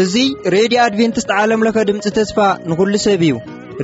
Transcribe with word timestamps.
እዙይ 0.00 0.26
ሬድዮ 0.54 0.78
ኣድቨንትስት 0.86 1.30
ዓለም 1.42 1.60
ለኸ 1.66 1.76
ድምፂ 1.90 2.04
ተስፋ 2.18 2.38
ንዂሉ 2.70 2.92
ሰብ 3.06 3.22
እዩ 3.28 3.32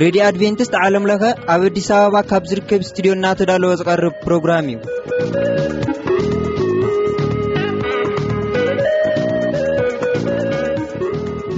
ሬድዮ 0.03 0.21
ኣድቨንትስት 0.29 0.73
ዓለም 0.83 1.03
ለኸ 1.11 1.23
ኣብ 1.53 1.61
ኣዲስ 1.69 1.89
ኣበባ 1.97 2.15
ካብ 2.31 2.43
ዝርከብ 2.51 2.81
እስትድዮ 2.87 3.13
ናተዳለወ 3.23 3.71
ዝቐርብ 3.81 4.13
ፕሮግራም 4.25 4.65
እዩ 4.73 4.77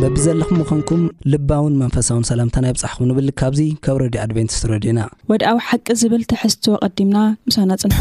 እብዘለኹም 0.07 0.57
ምኮንኩም 0.61 1.01
ልባውን 1.31 1.73
መንፈሳውን 1.81 2.23
ሰላምታ 2.29 2.55
ናይ 2.65 2.73
ብፃሕኩም 2.75 3.07
ንብል 3.09 3.27
ካብዚ 3.41 3.59
ካብ 3.87 3.97
ረድዩ 4.03 4.19
ኣድቨንቲስ 4.27 4.59
ረድዩና 4.71 4.99
ወድኣዊ 5.33 5.57
ሓቂ 5.69 5.87
ዝብል 6.03 6.23
ትሕዝትዎ 6.31 6.75
ቐዲምና 6.95 7.17
ምሳና 7.49 7.69
ፅንሑ 7.83 7.99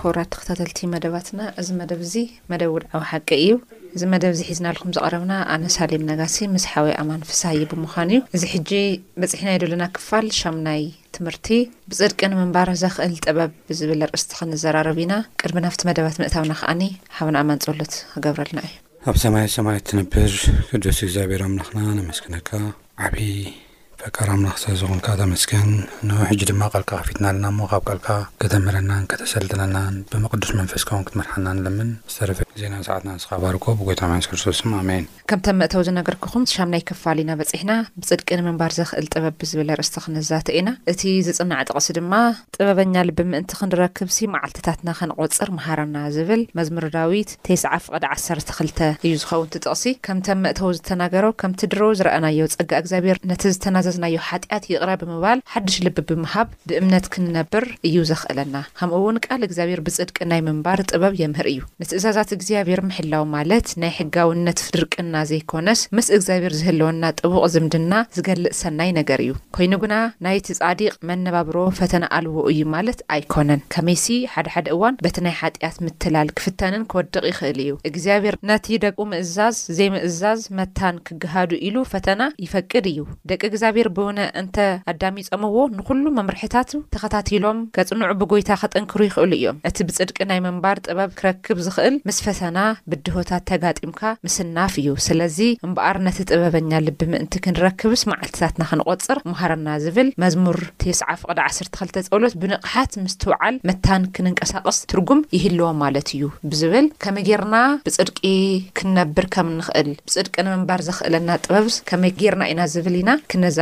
ኮብራት 0.00 0.28
ተከታተልቲ 0.34 0.78
መደባትና 0.94 1.40
እዚ 1.60 1.68
መደብ 1.80 2.00
እዚ 2.06 2.14
መደብ 2.50 2.70
ውድዓዊ 2.76 3.02
ሓቂ 3.10 3.28
እዩ 3.44 3.52
እዚ 3.96 4.02
መደብ 4.12 4.32
እዚ 4.36 4.42
ሒዝናልኩም 4.50 4.92
ዝቐረብና 4.96 5.32
ኣነ 5.54 5.64
ሳሌም 5.76 6.02
ነጋሲ 6.10 6.36
ምስ 6.54 6.64
ሓወይ 6.72 6.94
ኣማን 7.02 7.22
ፍሳይ 7.30 7.58
ብምዃን 7.72 8.10
እዩ 8.12 8.18
እዚ 8.36 8.42
ሕጂ 8.54 8.70
በፅሒና 9.20 9.50
ይ 9.54 9.58
ደሎና 9.62 9.84
ክፋል 9.96 10.26
ሻሙናይ 10.40 10.82
ትምህርቲ 11.18 11.46
ብፅድቂ 11.90 12.20
ንምንባር 12.32 12.70
ዘኽእል 12.82 13.14
ጥበብ 13.24 13.52
ብዝብል 13.70 14.02
ርእስቲ 14.10 14.32
ክንዘራረብ 14.40 14.98
ኢና 15.04 15.14
ቅድሚ 15.42 15.58
ናብቲ 15.66 15.80
መደባት 15.90 16.18
ምእታውና 16.22 16.54
ከዓኒ 16.62 16.82
ሓብን 17.18 17.38
ኣማን 17.42 17.62
ፀሎት 17.68 17.94
ክገብረልና 18.12 18.60
እዩ 18.68 18.74
ኣብ 19.10 19.16
ሰማያ 19.24 19.46
ሰማያት 19.56 19.84
ትንብር 19.92 20.34
ቅዱስ 20.72 20.98
እግዚኣብሮምናኽና 21.06 21.80
ንመስኪነካ 22.00 22.50
ዓብ 23.08 23.14
ፈካራምና 24.00 24.48
ክሰ 24.56 24.66
ዝኹንካ 24.80 25.06
ተመስግን 25.20 25.68
ን 26.08 26.18
ሕጂ 26.30 26.40
ድማ 26.48 26.62
ቀልካ 26.72 26.90
ከፊትና 26.98 27.24
ኣለና 27.30 27.46
ሞ 27.56 27.60
ካብ 27.70 27.82
ቀልካ 27.90 28.08
ከተምህረና 28.42 28.92
ከተሰልጥለናን 29.10 29.94
ብምቅዱሽ 30.10 30.50
መንፈስውን 30.58 31.04
ክትመርሓና 31.06 31.46
ምን 31.78 31.88
ዝ 32.16 32.36
ዜና 32.60 32.76
ሰዓትናስባርኮ 32.88 33.64
ብስ 33.88 34.26
ክርስቶስ 34.30 34.58
ኣሜ 34.80 34.90
ከምተም 35.30 35.56
መእተው 35.62 35.82
ዝነገርክኹን 35.88 36.44
ሻናይ 36.52 36.82
ከፋሊና 36.90 37.30
በፂሕና 37.40 37.72
ብፅድቂ 37.98 38.28
ንምንባር 38.40 38.72
ዘክእል 38.78 39.08
ጥበብ 39.14 39.34
ብዝብለ 39.40 39.68
ርእስቲ 39.80 39.96
ክንህዛተ 40.04 40.46
ኢና 40.58 40.68
እቲ 40.92 41.02
ዝፅናዕ 41.28 41.60
ጥቕሲ 41.70 41.90
ድማ 41.98 42.14
ጥበበኛ 42.56 42.94
ልብምእንቲ 43.10 43.50
ክንረክብሲ 43.62 44.18
መዓልትታትና 44.36 44.88
ከነቆፅር 45.00 45.52
መሃራና 45.58 45.96
ዝብል 46.18 46.42
መዝምር 46.60 46.88
ዳዊት 46.98 47.32
ቴስዓ 47.50 47.72
ፍቅ 47.86 47.92
12 48.12 48.86
እዩ 49.08 49.12
ዝኸውንጥቕሲ 49.24 49.86
ከም 50.08 50.22
መእተው 50.46 50.72
ዝተናገሮ 50.78 51.24
ም 51.50 51.52
ድ 51.60 51.76
ዝኣና 52.00 52.26
ፀጋ 52.56 52.72
ግዚብር 52.86 53.18
ተና 53.66 53.76
እዝናዮ 53.92 54.16
ሓጢኣት 54.28 54.64
ይቕረ 54.72 54.90
ብምባል 55.02 55.38
ሓድሽ 55.52 55.76
ልቢ 55.86 55.98
ብምሃብ 56.08 56.48
ብእምነት 56.68 57.06
ክንነብር 57.14 57.64
እዩ 57.88 57.96
ዘኽእለና 58.10 58.56
ከምኡ 58.78 58.96
እውን 59.00 59.18
ቃል 59.26 59.40
እግዚኣብሔር 59.48 59.80
ብጽድቂ 59.86 60.16
ናይ 60.32 60.40
ምንባር 60.48 60.80
ጥበብ 60.90 61.14
የምህር 61.22 61.46
እዩ 61.52 61.60
ንትእዛዛት 61.82 62.30
እግዚኣብሔር 62.36 62.80
ምሕላው 62.88 63.24
ማለት 63.36 63.68
ናይ 63.82 63.92
ሕጋውነት 63.98 64.58
ፍድርቅና 64.66 65.14
ዘይኮነስ 65.30 65.82
ምስ 65.98 66.08
እግዚኣብሔር 66.18 66.54
ዝህለወና 66.60 67.02
ጥቡቕ 67.20 67.44
ዝምድና 67.54 67.92
ዝገልእ 68.16 68.56
ሰናይ 68.62 68.90
ነገር 68.98 69.20
እዩ 69.26 69.32
ኮይኑ 69.58 69.72
ግና 69.84 69.94
ናይቲ 70.26 70.46
ጻዲቕ 70.60 70.92
መነባብሮ 71.10 71.56
ፈተና 71.80 72.02
ኣልዎ 72.18 72.36
እዩ 72.52 72.60
ማለት 72.74 72.98
ኣይኮነን 73.16 73.62
ከመይሲ 73.74 74.06
ሓደሓደ 74.34 74.66
እዋን 74.76 74.98
በቲ 75.04 75.16
ናይ 75.26 75.34
ሓጢኣት 75.40 75.76
ምትላል 75.86 76.28
ክፍተንን 76.38 76.84
ክወድቕ 76.90 77.22
ይኽእል 77.32 77.58
እዩ 77.66 77.72
እግዚኣብሔር 77.90 78.36
ነቲ 78.50 78.66
ደቁ 78.86 78.98
ምእዛዝ 79.12 79.56
ዘይምእዛዝ 79.78 80.40
መታን 80.60 80.96
ክገሃዱ 81.08 81.50
ኢሉ 81.68 81.76
ፈተና 81.92 82.22
ይፈቅድ 82.46 82.84
እዩደ 82.92 83.06
ብእቡነ 83.96 84.18
እንተ 84.40 84.56
ኣዳሚፀምዎ 84.92 85.56
ንኩሉ 85.78 86.04
መምርሕታት 86.18 86.70
ተኸታቲሎም 86.94 87.58
ከጽንዑ 87.76 88.10
ብጎይታ 88.20 88.50
ከጠንክሩ 88.62 89.00
ይኽእሉ 89.06 89.30
እዮም 89.38 89.58
እቲ 89.68 89.76
ብጽድቂ 89.88 90.18
ናይ 90.30 90.38
ምንባር 90.46 90.78
ጥበብ 90.86 91.10
ክረክብ 91.20 91.58
ዝኽእል 91.66 91.96
ምስ 92.08 92.18
ፈተና 92.26 92.58
ብድሆታት 92.92 93.44
ተጋጢምካ 93.50 94.00
ምስናፍ 94.26 94.74
እዩ 94.82 94.88
ስለዚ 95.06 95.38
እምበኣር 95.66 95.98
ነቲ 96.06 96.18
ጥበበኛ 96.30 96.70
ልቢ 96.86 97.00
ምእንቲ 97.12 97.34
ክንረክብስ 97.46 98.02
መዓልትታትና 98.12 98.62
ክንቖፅር 98.72 99.20
ምሃርና 99.30 99.68
ዝብል 99.84 100.10
መዝሙር 100.24 100.58
9ስ 100.86 101.00
ፍቕ 101.22 101.30
12 101.82 102.10
ፀሎት 102.14 102.34
ብንቕሓት 102.42 102.92
ምስትውዓል 103.04 103.54
መታን 103.70 104.02
ክንንቀሳቐስ 104.16 104.78
ትርጉም 104.92 105.22
ይህልዎ 105.36 105.68
ማለት 105.84 106.08
እዩ 106.16 106.24
ብዝብል 106.50 106.86
ከመይ 107.04 107.24
ጌርና 107.30 107.56
ብጽድቂ 107.86 108.18
ክንነብር 108.78 109.26
ከም 109.34 109.48
ንኽእል 109.58 109.90
ብጽድቂ 110.06 110.34
ንምንባር 110.46 110.80
ዘኽእለና 110.88 111.30
ጥበብስ 111.44 111.76
ከመ 111.90 112.02
ጌርና 112.20 112.42
ኢና 112.52 112.60
ዝብል 112.74 112.94
ኢና 113.00 113.10
ክነዛ 113.32 113.58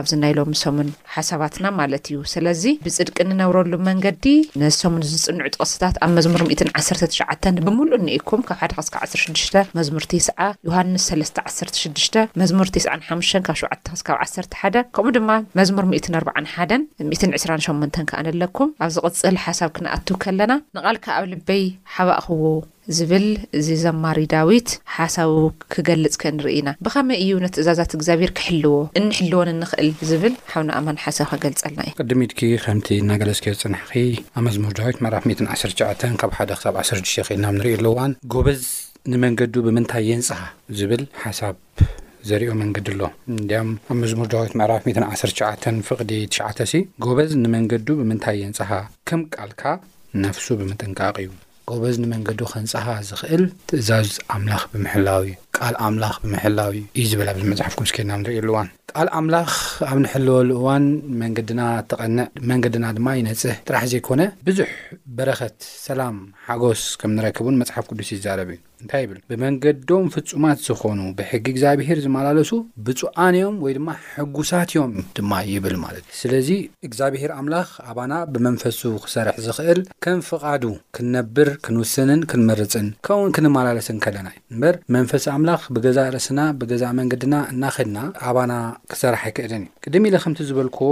ኣብዚ 0.00 0.12
ናይሎሚ 0.22 0.52
ሰሙን 0.62 0.88
ሓሳባትና 1.14 1.66
ማለት 1.80 2.04
እዩ 2.10 2.16
ስለዚ 2.32 2.62
ብጽድቂ 2.84 3.16
እንነብረሉ 3.26 3.72
መንገዲ 3.88 4.24
ነሰሙን 4.62 5.04
ዝጽንዑ 5.10 5.44
ጥቕስታት 5.54 5.94
ኣብ 6.04 6.10
መዝሙር119 6.18 7.60
ብምሉእ 7.66 8.00
እኒኢኩም 8.02 8.42
ካብ 8.48 8.58
ሓደ 8.62 8.72
ስ 8.86 8.88
16 9.20 9.76
መዝሙር 9.78 10.06
ቴስዓ 10.12 10.38
ዮሃንስ 10.68 11.06
316 11.12 12.20
መዝሙር 12.42 12.68
5 13.10 13.62
ብ711 13.90 14.80
ከምኡ 14.96 15.14
ድማ 15.18 15.30
መዝሙር 15.60 15.86
141 15.94 17.06
128 17.12 18.00
ከኣነለኩም 18.10 18.68
ኣብ 18.84 18.90
ዝቕፅል 18.98 19.36
ሓሳብ 19.46 19.70
ክነኣትው 19.78 20.16
ከለና 20.24 20.52
ንቓልካ 20.76 21.06
ኣብ 21.18 21.24
ልበይ 21.32 21.64
ሓባእኽዎ 21.96 22.44
ዝብል 22.96 23.26
እዚ 23.58 23.68
ዘማሪ 23.82 24.18
ዳዊት 24.32 24.68
ሓሳቡ 24.96 25.32
ክገልጽ 25.72 26.14
ከ 26.22 26.32
ንርኢ 26.36 26.52
ኢና 26.60 26.68
ብኸመይ 26.84 27.18
እዩ 27.24 27.30
ነትእዛዛት 27.44 27.92
እግዚኣብሔር 27.98 28.30
ክሕልዎ 28.38 28.74
እንሕልዎን 29.00 29.48
እንኽእል 29.54 29.90
ዝብል 30.10 30.34
ሓብ 30.52 30.64
ን 30.68 30.74
ኣማን 30.78 30.98
ሓሰብ 31.04 31.26
ክገልጸልና 31.32 31.80
እዩ 31.86 31.92
ቅድሚ 32.02 32.20
ኢድኪ 32.28 32.42
ከምቲ 32.64 32.88
እናገለስኪዮ 33.02 33.52
ዝጽናሕኺ 33.58 33.94
ኣብ 34.36 34.42
መዝሙር 34.46 34.72
ዳዊት 34.78 34.98
መዕፍ 35.06 35.22
119 35.32 36.06
ካብ 36.22 36.32
ሓደ 36.38 36.50
ሳብ 36.64 36.76
16 36.84 37.20
ኽልና 37.28 37.44
ብ 37.52 37.56
ንሪኢ 37.58 37.74
ኣሉዋን 37.80 38.12
ጎበዝ 38.34 38.62
ንመንገዱ 39.12 39.54
ብምንታይ 39.66 40.04
የንፀሓ 40.12 40.40
ዝብል 40.80 41.02
ሓሳብ 41.24 41.54
ዘርዮ 42.28 42.48
መንገዲ 42.62 42.88
ኣሎ 42.96 43.02
እንዲም 43.34 43.68
ኣብ 43.90 43.96
መዝሙር 44.02 44.26
ዳዊት 44.34 44.54
መዕራፍ 44.60 44.82
119 44.94 45.70
ፍቕዲ 45.90 46.12
9ሽ 46.36 46.72
ሲ 46.72 46.82
ጐበዝ 47.06 47.30
ንመንገዱ 47.44 47.88
ብምንታይ 48.00 48.36
የንፀሓ 48.44 48.72
ከም 49.10 49.22
ቃልካ 49.36 49.62
ነፍሱ 50.24 50.46
ብምጥንቃቕ 50.60 51.16
እዩ 51.24 51.30
ጎበዝ 51.70 51.96
ንመንገዲ 52.02 52.40
ክንፀሓ 52.52 52.86
ዝኽእል 53.08 53.42
ትእዛዝ 53.70 54.10
ኣምላኽ 54.34 54.62
ብምሕላዊ 54.72 55.26
ቃል 55.56 55.74
ኣምላኽ 55.88 56.14
ብምሕላው 56.22 56.70
እዩ 56.98 57.04
ዝበላ 57.10 57.28
ብመዝሓፍኩም 57.38 57.88
ስኬድና 57.90 58.12
ንርየኣሉ 58.22 58.48
እዋን 58.52 58.68
ካል 58.96 59.08
ኣምላኽ 59.18 59.50
ኣብ 59.90 59.98
ንሕልወሉ 60.04 60.50
እዋን 60.60 60.84
መንገድና 61.22 61.60
ተቐንዕ 61.90 62.24
መንገድና 62.50 62.84
ድማ 62.96 63.08
ይነጽህ 63.18 63.58
ጥራሕ 63.68 63.82
ዘይኮነ 63.92 64.22
ብዙሕ 64.48 64.70
በረኸት 65.18 65.56
ሰላም 65.88 66.16
ሓጐስ 66.48 66.82
ከም 67.02 67.12
እንረክቡን 67.14 67.60
መጽሓፍ 67.62 67.86
ቅዱስ 67.90 68.08
ይዛረብ 68.14 68.48
እዩ 68.54 68.58
እንታይ 68.82 69.02
ይብል 69.04 69.16
ብመንገዶም 69.30 70.06
ፍጹማት 70.14 70.58
ዝኾኑ 70.66 71.00
ብሕጊ 71.16 71.44
እግዚኣብሄር 71.52 71.98
ዝመላለሱ 72.04 72.50
ብፁኣንዮም 72.84 73.56
ወይ 73.64 73.72
ድማ 73.78 73.88
ሕጉሳት 74.14 74.70
እዮም 74.74 74.92
ድማ 75.18 75.32
ይብል 75.52 75.74
ማለት 75.84 76.04
እዩ 76.10 76.16
ስለዚ 76.20 76.48
እግዚኣብሄር 76.88 77.32
ኣምላኽ 77.38 77.68
ኣባና 77.90 78.12
ብመንፈሱ 78.34 78.80
ክሰርሕ 79.04 79.36
ዝኽእል 79.46 79.80
ከም 80.06 80.20
ፍቓዱ 80.30 80.64
ክንነብር 80.98 81.50
ክንውስንን 81.66 82.22
ክንመርጽን 82.32 82.88
ከእውን 83.08 83.34
ክንመላለስን 83.38 83.98
ከለና 84.06 84.26
እዩ 84.34 84.40
እምበር 84.54 84.76
መንፈሲ 84.96 85.26
ኣምላኽ 85.36 85.64
ብገዛ 85.76 85.98
ርእስና 86.16 86.40
ብገዛ 86.62 86.84
መንገድና 87.00 87.34
እናኸድና 87.54 87.98
ኣባና 88.30 88.52
ክሰራሕ 88.92 89.22
ይክዕደን 89.30 89.62
ዩ 89.66 89.68
ቅድሚ 89.84 90.04
ኢለ 90.10 90.16
ከምቲ 90.24 90.40
ዝበልክዎ 90.48 90.88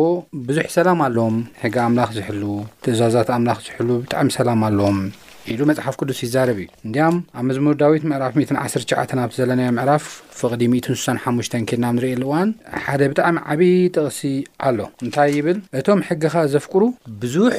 ብዙሕ 0.49 0.67
ሰላም 0.79 0.99
ኣሎዎም 1.07 1.37
ሕጊ 1.63 1.75
ኣምላኽ 1.87 2.11
ዝሕሉ 2.19 2.43
ትእዛዛት 2.85 3.29
ኣምላኽ 3.37 3.59
ዝሕሉ 3.67 3.89
ብጣዕሚ 4.05 4.29
ሰላም 4.39 4.61
ኣለዎም 4.69 4.99
ኢሉ 5.53 5.61
መፅሓፍ 5.71 5.95
ቅዱስ 6.01 6.19
ይዛረብ 6.25 6.59
እዩ 6.63 6.69
እንዲያም 6.87 7.15
ኣብ 7.39 7.45
መዝሙር 7.49 7.75
ዳዊት 7.83 8.03
ምዕራፍ 8.11 8.33
119 8.39 9.17
ብቲ 9.29 9.35
ዘለናዮ 9.41 9.71
ምዕራፍ 9.79 10.05
ፍቕዲ 10.41 10.63
165 10.77 11.59
ኬድናብ 11.71 11.95
ንርኤየሉእዋን 11.99 12.49
ሓደ 12.85 13.01
ብጣዕሚ 13.13 13.37
ዓብዪ 13.55 13.73
ጠቕሲ 13.95 14.21
ኣሎ 14.69 14.79
እንታይ 15.07 15.31
ይብል 15.39 15.61
እቶም 15.81 16.03
ሕጊኻ 16.09 16.35
ዘፍቅሩ 16.55 16.83
ብዙሕ 17.23 17.57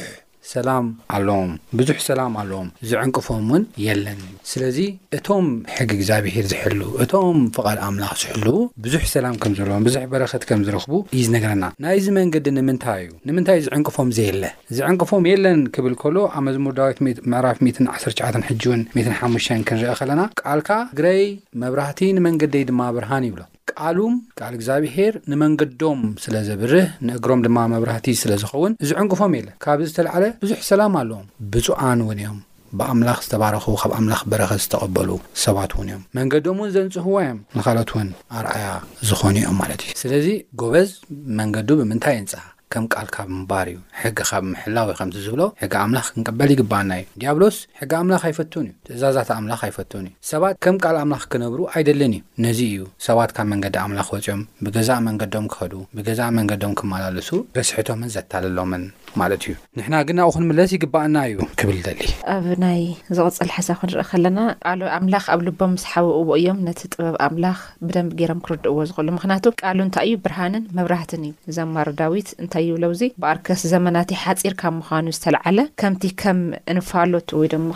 ሰላም 0.52 0.84
ኣለዎም 1.16 1.50
ብዙሕ 1.78 1.98
ሰላም 2.08 2.32
ኣለዎም 2.40 2.68
ዝዕንቅፎም 2.90 3.46
ውን 3.52 3.64
የለን 3.86 4.20
ስለዚ 4.50 4.78
እቶም 5.16 5.46
ሕጊ 5.74 5.90
እግዚኣብሄር 5.98 6.46
ዝሕልው 6.52 6.90
እቶም 7.04 7.38
ፍቓል 7.56 7.78
ኣምላኽ 7.88 8.12
ዝሕልው 8.22 8.56
ብዙሕ 8.86 9.02
ሰላም 9.14 9.34
ከምዘለዎም 9.42 9.84
ብዙሕ 9.88 10.02
በረኸት 10.14 10.44
ከም 10.50 10.62
ዝረኽቡ 10.68 10.94
እዩ 11.14 11.22
ዝነገረና 11.28 11.64
ናይዚ 11.84 12.06
መንገዲ 12.18 12.46
ንምንታይ 12.58 13.02
እዩ 13.06 13.12
ንምንታይ 13.30 13.60
ዝዕንቅፎም 13.66 14.10
ዘየለ 14.18 14.44
ዝዕንቅፎም 14.78 15.26
የለን 15.32 15.60
ክብል 15.76 15.96
ከህሎ 16.02 16.16
ኣብ 16.36 16.42
መዝሙር 16.48 16.74
ዳዊትምዕራፍ 16.80 17.58
19 17.70 18.48
ሕጂውን15 18.50 19.48
ክንርኦ 19.70 19.94
ከለና 20.02 20.24
ቃልካ 20.42 20.70
ግረይ 21.00 21.22
መብራህቲ 21.64 22.00
ንመንገዲይ 22.18 22.66
ድማ 22.72 22.80
ብርሃን 22.98 23.26
ይብሎ 23.30 23.42
ቃሉም 23.82 24.14
ካል 24.40 24.52
እግዚኣብሄር 24.58 25.14
ንመንገዶም 25.30 26.00
ስለ 26.24 26.34
ዘብርህ 26.48 26.86
ንእግሮም 27.08 27.40
ድማ 27.46 27.58
መብራህቲ 27.72 28.06
ስለ 28.22 28.32
ዝኸውን 28.42 28.72
ዝዕንቅፎም 28.90 29.34
የለ 29.38 29.48
ካብ 29.64 29.80
ዝተለዓለ 29.88 30.24
ብዙሕ 30.44 30.58
ሰላም 30.70 30.94
ኣለዎም 31.00 31.26
ብፁዓን 31.54 32.00
እውን 32.04 32.20
እዮም 32.22 32.38
ብኣምላኽ 32.80 33.18
ዝተባረኽቡ 33.26 33.74
ካብ 33.82 33.92
ኣምላኽ 33.98 34.20
በረኸስ 34.32 34.62
ዝተቐበሉ 34.66 35.08
ሰባት 35.44 35.72
እውን 35.76 35.88
እዮም 35.90 36.02
መንገዶም 36.18 36.58
እውን 36.60 36.72
ዘንጽህዎ 36.76 37.14
እዮም 37.24 37.40
ንካልኦት 37.58 37.90
እውን 37.94 38.08
ኣርኣያ 38.38 38.66
ዝኾኑ 39.10 39.34
እዮም 39.42 39.56
ማለት 39.62 39.80
እዩ 39.86 39.92
ስለዚ 40.04 40.28
ጎበዝ 40.62 40.90
መንገዱ 41.40 41.68
ብምንታይ 41.80 42.16
ይንጸሓ 42.20 42.42
ከም 42.74 42.84
ቃል 42.96 43.06
ካብ 43.14 43.28
እምባር 43.36 43.66
እዩ 43.70 43.78
ሕጊ 44.00 44.16
ካብ 44.28 44.42
ምሕላው 44.50 44.84
ወይከምቲ 44.88 45.14
ዝብሎ 45.24 45.42
ሕጊ 45.62 45.74
ኣምላኽ 45.84 46.06
ክንቀበል 46.14 46.50
ይግበኣና 46.52 46.90
እዩ 47.00 47.04
ዲያብሎስ 47.20 47.56
ሕጊ 47.80 47.92
ኣምላኽ 48.00 48.22
ኣይፈትን 48.28 48.66
እዩ 48.68 48.74
ትእዛዛት 48.86 49.30
ኣምላኽ 49.38 49.60
ኣይፈቱን 49.68 50.04
እዩ 50.08 50.14
ሰባት 50.30 50.54
ከም 50.64 50.76
ቃል 50.84 50.96
ኣምላኽ 51.02 51.24
ክነብሩ 51.32 51.60
ኣይደልን 51.74 52.14
እዩ 52.16 52.20
ነዚ 52.46 52.60
እዩ 52.74 52.84
ሰባት 53.08 53.30
ካብ 53.38 53.48
መንገዲ 53.52 53.76
ኣምላኽ 53.84 54.08
ወፂኦም 54.16 54.42
ብገዛእ 54.66 55.00
መንገዶም 55.08 55.48
ክኸዱ 55.54 55.74
ብገዛእ 55.98 56.30
መንገዶም 56.38 56.76
ክመላልሱ 56.80 57.30
ርስሒቶምን 57.58 58.12
ዘታልሎምን 58.16 58.84
ማለት 59.22 59.42
እዩ 59.46 59.54
ንሕና 59.78 59.94
ግን 60.08 60.16
ናብ 60.20 60.28
ኹን 60.34 60.44
ምለስ 60.48 60.70
ይግባኣና 60.76 61.16
እዩ 61.30 61.36
ክብል 61.60 61.78
ደሊ 61.88 62.00
ኣብ 62.36 62.44
ናይ 62.64 62.80
ዝቕፅል 63.18 63.48
ሓሳብ 63.56 63.76
ክንርኢ 63.82 64.04
ከለና 64.12 64.38
ቃል 64.66 64.80
ኣምላኽ 64.98 65.24
ኣብ 65.34 65.40
ልቦም 65.48 65.72
ምስሓብ 65.76 66.06
እዎ 66.20 66.28
እዮም 66.40 66.60
ነቲ 66.68 66.80
ጥበብ 66.92 67.16
ኣምላኽ 67.28 67.58
ብደንብ 67.86 68.12
ገይሮም 68.20 68.42
ክርድእዎ 68.46 68.78
ዝኽእሉ 68.90 69.08
ምክንያቱ 69.18 69.44
ቃሉ 69.62 69.78
እንታይ 69.88 70.06
እዩ 70.10 70.16
ብርሃንን 70.26 70.64
መብራህትን 70.78 71.24
እዩ 71.30 71.52
ዘማሮዳዊ 71.58 72.14
ይብለውእዙ 72.68 73.02
ብኣርከስ 73.22 73.60
ዘመናት 73.72 74.10
ሓፂር 74.22 74.54
ካብ 74.60 74.74
ምዃኑ 74.78 75.06
ዝተለዓለ 75.16 75.58
ከምቲ 75.80 76.04
ከም 76.22 76.38
እንፋሎት 76.72 77.28
ወይ 77.38 77.48
ደሞ 77.54 77.68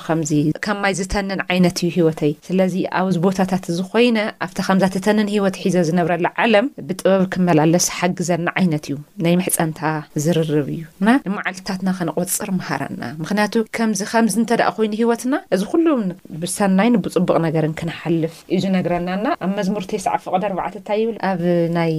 ከምማይ 0.66 0.94
ዝተንን 1.00 1.40
ዓይነት 1.52 1.76
እዩ 1.84 1.90
ሂወተይ 1.98 2.32
ስለዚ 2.48 2.74
ኣብዚ 3.00 3.16
ቦታታት 3.26 3.64
ዝኮይነ 3.78 4.18
ኣብታ 4.46 4.58
ከምዝተተንን 4.68 5.28
ሂወት 5.34 5.56
ሒዘ 5.62 5.76
ዝነብረላ 5.88 6.26
ዓለም 6.44 6.66
ብጥበብ 6.88 7.22
ክመላለስ 7.34 7.86
ሓጊዘና 7.98 8.46
ዓይነት 8.62 8.84
እዩ 8.88 8.96
ናይ 9.26 9.34
ምሕፀንታ 9.40 9.80
ዝርርብ 10.24 10.68
እዩ 10.76 10.82
ና 11.08 11.16
ንመዓልትታትና 11.26 11.88
ከነቆፅር 11.98 12.50
ምሃረና 12.60 13.02
ምክንያቱ 13.22 13.54
ከምዚ 13.78 14.00
ከምዚ 14.12 14.34
እንተደኣ 14.42 14.68
ኮይኑ 14.78 14.92
ሂወትና 15.02 15.34
እዚ 15.56 15.62
ኩሉም 15.72 16.04
ብሰናይን 16.42 17.00
ብፅቡቕ 17.06 17.36
ነገርን 17.48 17.76
ክንሓልፍ 17.80 18.34
እዩዙ 18.52 18.64
ነግረና 18.78 19.08
ና 19.24 19.36
ኣብ 19.44 19.50
መዝሙርተይሳዕ 19.58 20.16
ፍቕደ 20.26 20.42
ኣርባዕት 20.50 20.76
ታይ 20.88 20.98
ይብሎ 21.04 21.16
ኣብ 21.30 21.40
ይ 21.92 21.98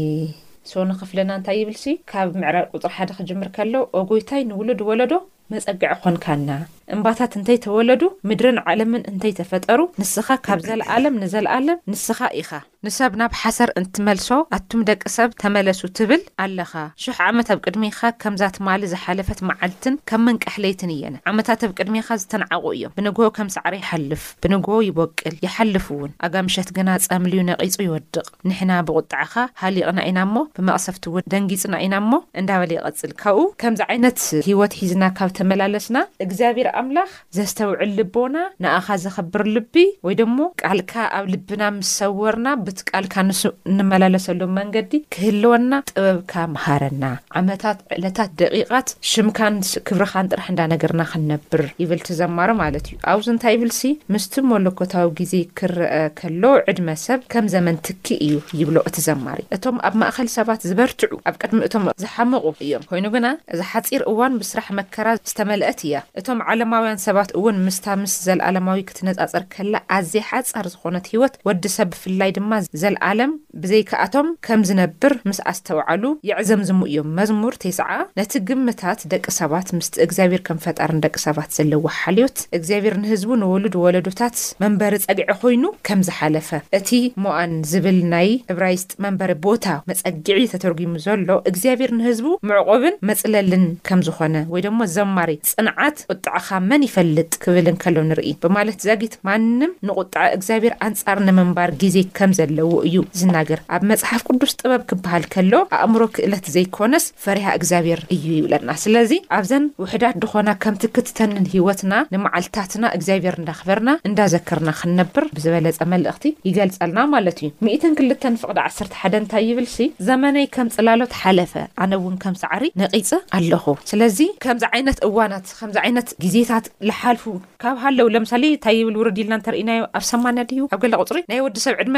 ስን 0.71 0.91
ኽፍለና 0.99 1.31
እንታይ 1.37 1.57
ይብልሲ 1.59 1.85
ካብ 2.11 2.29
ምዕራር 2.41 2.65
ቁፅሪ 2.75 2.91
ሓደ 2.97 3.09
ክጅምር 3.17 3.49
ከሎ 3.55 3.73
ኦጎይታይ 3.99 4.43
ንውሉድ 4.49 4.79
ወለዶ 4.89 5.13
መጸግዕ 5.53 5.91
ኾንካና 6.03 6.49
እምባታት 6.95 7.33
እንተይ 7.39 7.57
ተወለዱ 7.65 8.03
ምድርን 8.29 8.57
ዓለምን 8.69 9.03
እንተይ 9.11 9.33
ተፈጠሩ 9.39 9.79
ንስኻ 10.01 10.27
ካብ 10.45 10.59
ዘለኣለም 10.69 11.19
ንዘለኣለም 11.23 11.81
ንስኻ 11.91 12.19
ኢኻ 12.41 12.51
ንሰብ 12.87 13.11
ናብ 13.21 13.33
ሓሰር 13.41 13.69
እንትመልሶ 13.79 14.27
ኣቱም 14.57 14.81
ደቂ 14.89 15.01
ሰብ 15.15 15.29
ተመለሱ 15.43 15.81
ትብል 15.97 16.21
ኣለኻ 16.43 16.71
ሹሕ 17.03 17.17
ዓመት 17.29 17.47
ኣብ 17.53 17.59
ቅድሚኻ 17.65 17.99
ከምዛትማል 18.21 18.81
ዝሓለፈት 18.91 19.39
መዓልትን 19.49 19.95
ከም 20.09 20.21
መንቀሕለይትን 20.27 20.91
እየነ 20.95 21.15
ዓመታት 21.31 21.61
ኣብ 21.67 21.71
ቅድሚኻ 21.79 22.07
ዝተንዓቑ 22.23 22.63
እዮም 22.77 22.93
ብንግ 22.97 23.19
ከምሳዕሪ 23.37 23.75
ይሓልፍ 23.81 24.23
ብንግ 24.45 24.67
ይበቅል 24.89 25.35
ይሓልፍ 25.45 25.85
እውን 25.95 26.11
ኣጋምሸት 26.27 26.69
ግና 26.77 26.89
ጸምልዩ 27.05 27.41
ነቒጹ 27.49 27.75
ይወድቕ 27.87 28.25
ንሕና 28.51 28.71
ብቝጣዕኻ 28.89 29.35
ሃሊቕና 29.63 29.99
ኢና 30.09 30.19
እሞ 30.27 30.35
ብመቕሰፍቲ 30.59 31.03
እውን 31.11 31.25
ደንጊጽና 31.33 31.75
ኢና 31.85 31.95
እሞ 32.03 32.13
እንዳበለ 32.41 32.71
ይቐጽል 32.77 33.13
ካብኡ 33.23 33.45
ከምዚ 33.63 33.81
ዓይነት 33.89 34.19
ህይወት 34.49 34.75
ሒዝና 34.81 35.03
ካብ 35.19 35.29
ተመላለስና 35.39 35.97
እግዚኣብሔር 36.27 36.69
ኣምላኽ 36.81 37.09
ዘስተውዕል 37.39 37.91
ልቦና 37.99 38.37
ንኣኻ 38.65 38.87
ዘኸብር 39.05 39.43
ልቢ 39.57 39.75
ወይ 40.07 40.15
ደሞ 40.23 40.37
ቃልካ 40.63 40.93
ኣብ 41.17 41.25
ልብና 41.35 41.63
ምስ 41.79 41.91
ሰውርና 41.99 42.47
ብ 42.65 42.74
እቃልካ 42.79 43.15
ንሱ 43.27 43.41
እንመላለሰሉ 43.71 44.41
መንገዲ 44.59 44.91
ክህልወና 45.13 45.71
ጥበብካ 45.89 46.33
መሃረና 46.55 47.03
ዓመታት 47.39 47.77
ዕለታት 47.97 48.31
ደቂቃት 48.41 48.89
ሽምካን 49.11 49.55
ክብርኻን 49.87 50.29
ጥራሕ 50.31 50.47
እንዳነገርና 50.53 51.01
ክንነብር 51.11 51.63
ይብል 51.81 52.01
ትዘማሮ 52.07 52.49
ማለት 52.63 52.85
እዩ 52.91 52.97
ኣብዚ 53.11 53.27
እንታይ 53.33 53.53
ይብልሲ 53.57 53.81
ምስቲ 54.15 54.33
መለኮታዊ 54.51 55.05
ግዜ 55.19 55.33
ክረአ 55.61 55.93
ከሎ 56.19 56.43
ዕድመ 56.71 56.89
ሰብ 57.05 57.21
ከም 57.33 57.47
ዘመን 57.55 57.77
ትኪ 57.87 58.07
እዩ 58.27 58.35
ይብሎ 58.61 58.77
እት 58.89 58.97
ዘማሩእ 59.07 59.47
እቶም 59.57 59.77
ኣብ 59.89 59.95
ማእከል 60.01 60.29
ሰባት 60.37 60.61
ዝበርትዑ 60.69 61.11
ኣብ 61.29 61.35
ቅድሚ 61.43 61.59
እቶም 61.69 61.85
ዝሓምቑ 62.05 62.43
እዮም 62.65 62.85
ኮይኑ 62.91 63.05
ግና 63.15 63.27
እዚ 63.53 63.61
ሓፂር 63.71 64.01
እዋን 64.13 64.35
ብስራሕ 64.43 64.69
መከራ 64.79 65.07
ዝተመልአት 65.31 65.79
እያ 65.89 65.95
እቶም 66.21 66.39
ዓለማውያን 66.53 67.01
ሰባት 67.07 67.31
እውን 67.39 67.57
ምስታ 67.67 67.85
ምስ 68.03 68.15
ዘለኣለማዊ 68.27 68.79
ክትነፃፀር 68.91 69.43
ከላ 69.55 69.75
ኣዘየ 69.99 70.23
ሓፃር 70.31 70.67
ዝኾነት 70.75 71.05
ሂወት 71.15 71.33
ወዲሰብ 71.49 71.89
ብፍላይ 71.95 72.31
ድማ 72.35 72.51
ዘለኣለም 72.81 73.31
ብዘይከኣቶም 73.61 74.27
ከም 74.45 74.61
ዝነብር 74.69 75.13
ምስ 75.29 75.39
ኣስተውዓሉ 75.51 76.03
የዕዘም 76.29 76.61
ዝሙ 76.69 76.79
ዮም 76.95 77.09
መዝሙር 77.19 77.53
ቴስዓ 77.63 77.87
ነቲ 78.19 78.33
ግምታት 78.49 78.99
ደቂ 79.11 79.25
ሰባት 79.39 79.67
ምስቲ 79.77 79.95
እግዚኣብሔር 80.05 80.41
ከም 80.47 80.59
ፈጣርን 80.65 80.99
ደቂ 81.05 81.15
ሰባት 81.25 81.49
ዘለዎ 81.57 81.83
ሓልዮት 81.99 82.37
እግዚኣብሔር 82.59 82.95
ንህዝቡ 83.03 83.29
ንወሉድ 83.43 83.75
ወለዶታት 83.83 84.37
መንበሪ 84.63 84.95
ፀግዒ 85.07 85.27
ኮይኑ 85.43 85.63
ከም 85.89 85.99
ዝሓለፈ 86.09 86.49
እቲ 86.79 86.89
ሞኣን 87.23 87.53
ዝብል 87.71 87.99
ናይ 88.13 88.29
ዕብራይስጢ 88.53 88.91
መንበሪ 89.05 89.31
ቦታ 89.47 89.65
መፀጊዒ 89.91 90.39
ተተርጉሙ 90.53 90.93
ዘሎ 91.05 91.29
እግዚኣብሔር 91.51 91.91
ንህዝቡ 91.99 92.27
ምዕቖብን 92.51 92.95
መፅለልን 93.11 93.65
ከም 93.89 94.01
ዝኾነ 94.09 94.35
ወይ 94.55 94.61
ድማ 94.67 94.79
ዘማሪ 94.97 95.31
ፅንዓት 95.51 95.97
ቁጥዕኻ 96.13 96.47
መን 96.69 96.85
ይፈልጥ 96.89 97.31
ክብል 97.45 97.65
ንከሎ 97.75 97.97
ንርኢ 98.11 98.29
ብማለት 98.43 98.79
ዛጊት 98.87 99.13
ማንም 99.29 99.71
ንቁጣዕ 99.89 100.25
እግዚኣብሔር 100.37 100.73
ኣንፃር 100.87 101.17
ንምንባር 101.27 101.69
ግዜ 101.83 101.97
ከዘ 102.17 102.39
ለዎእዩ 102.57 102.95
እዝናገር 103.15 103.59
ኣብ 103.75 103.83
መፅሓፍ 103.91 104.21
ቅዱስ 104.29 104.51
ጥበብ 104.59 104.81
ክበሃል 104.89 105.23
ከሎ 105.33 105.53
ኣእምሮ 105.79 106.01
ክእለት 106.15 106.45
ዘይኮነስ 106.55 107.05
ፈርያ 107.25 107.47
እግዚኣብሔር 107.59 108.01
እዩ 108.15 108.25
ይብለና 108.37 108.69
ስለዚ 108.83 109.11
ኣብዘን 109.37 109.65
ውሕዳት 109.83 110.15
ድኾና 110.23 110.49
ከምቲ 110.65 110.83
ክትተንን 110.95 111.47
ሂወትና 111.53 111.93
ንመዓልታትና 112.13 112.85
እግዚኣብሔር 112.97 113.37
እንዳክበርና 113.41 113.89
እንዳዘክርና 114.09 114.69
ክንነብር 114.81 115.25
ብዝበለፀ 115.37 115.79
መልእኽቲ 115.93 116.25
ይገልፀልና 116.49 116.99
ማለት 117.15 117.39
እዩ 117.47 117.89
ክልተ 117.99 118.23
ፍቅዲ 118.43 118.59
ዓሓን 118.99 119.13
እንታይ 119.21 119.43
ይብል 119.49 119.67
ሲ 119.75 119.83
ዘመነይ 120.07 120.47
ከም 120.55 120.67
ፅላሎት 120.75 121.13
ሓለፈ 121.21 121.53
ኣነ 121.83 121.91
እውን 121.99 122.15
ከም 122.23 122.35
ሳዕሪ 122.43 122.65
ነቂፅ 122.81 123.09
ኣለኹ 123.37 123.65
ስለዚ 123.91 124.19
ከምዚ 124.43 124.63
ዓይነት 124.75 124.97
እዋናት 125.07 125.47
ከምዚ 125.59 125.77
ዓይነት 125.83 126.09
ግዜታት 126.23 126.65
ዝሓልፉ 126.87 127.23
ካብሃኣለው 127.63 128.07
ለምሳሌ 128.15 128.43
እንታይብል 128.55 128.95
ውርዲልና 129.01 129.33
እተርኢና 129.41 129.71
ኣብ 129.99 130.03
ሰማያ 130.11 130.43
ድዩ 130.51 130.63
ኣ 130.75 130.79
ገ 130.83 130.91
ፅሪ 131.09 131.19
ናይ 131.31 131.39
ወሰብ 131.45 131.75
ዕድመ 131.83 131.95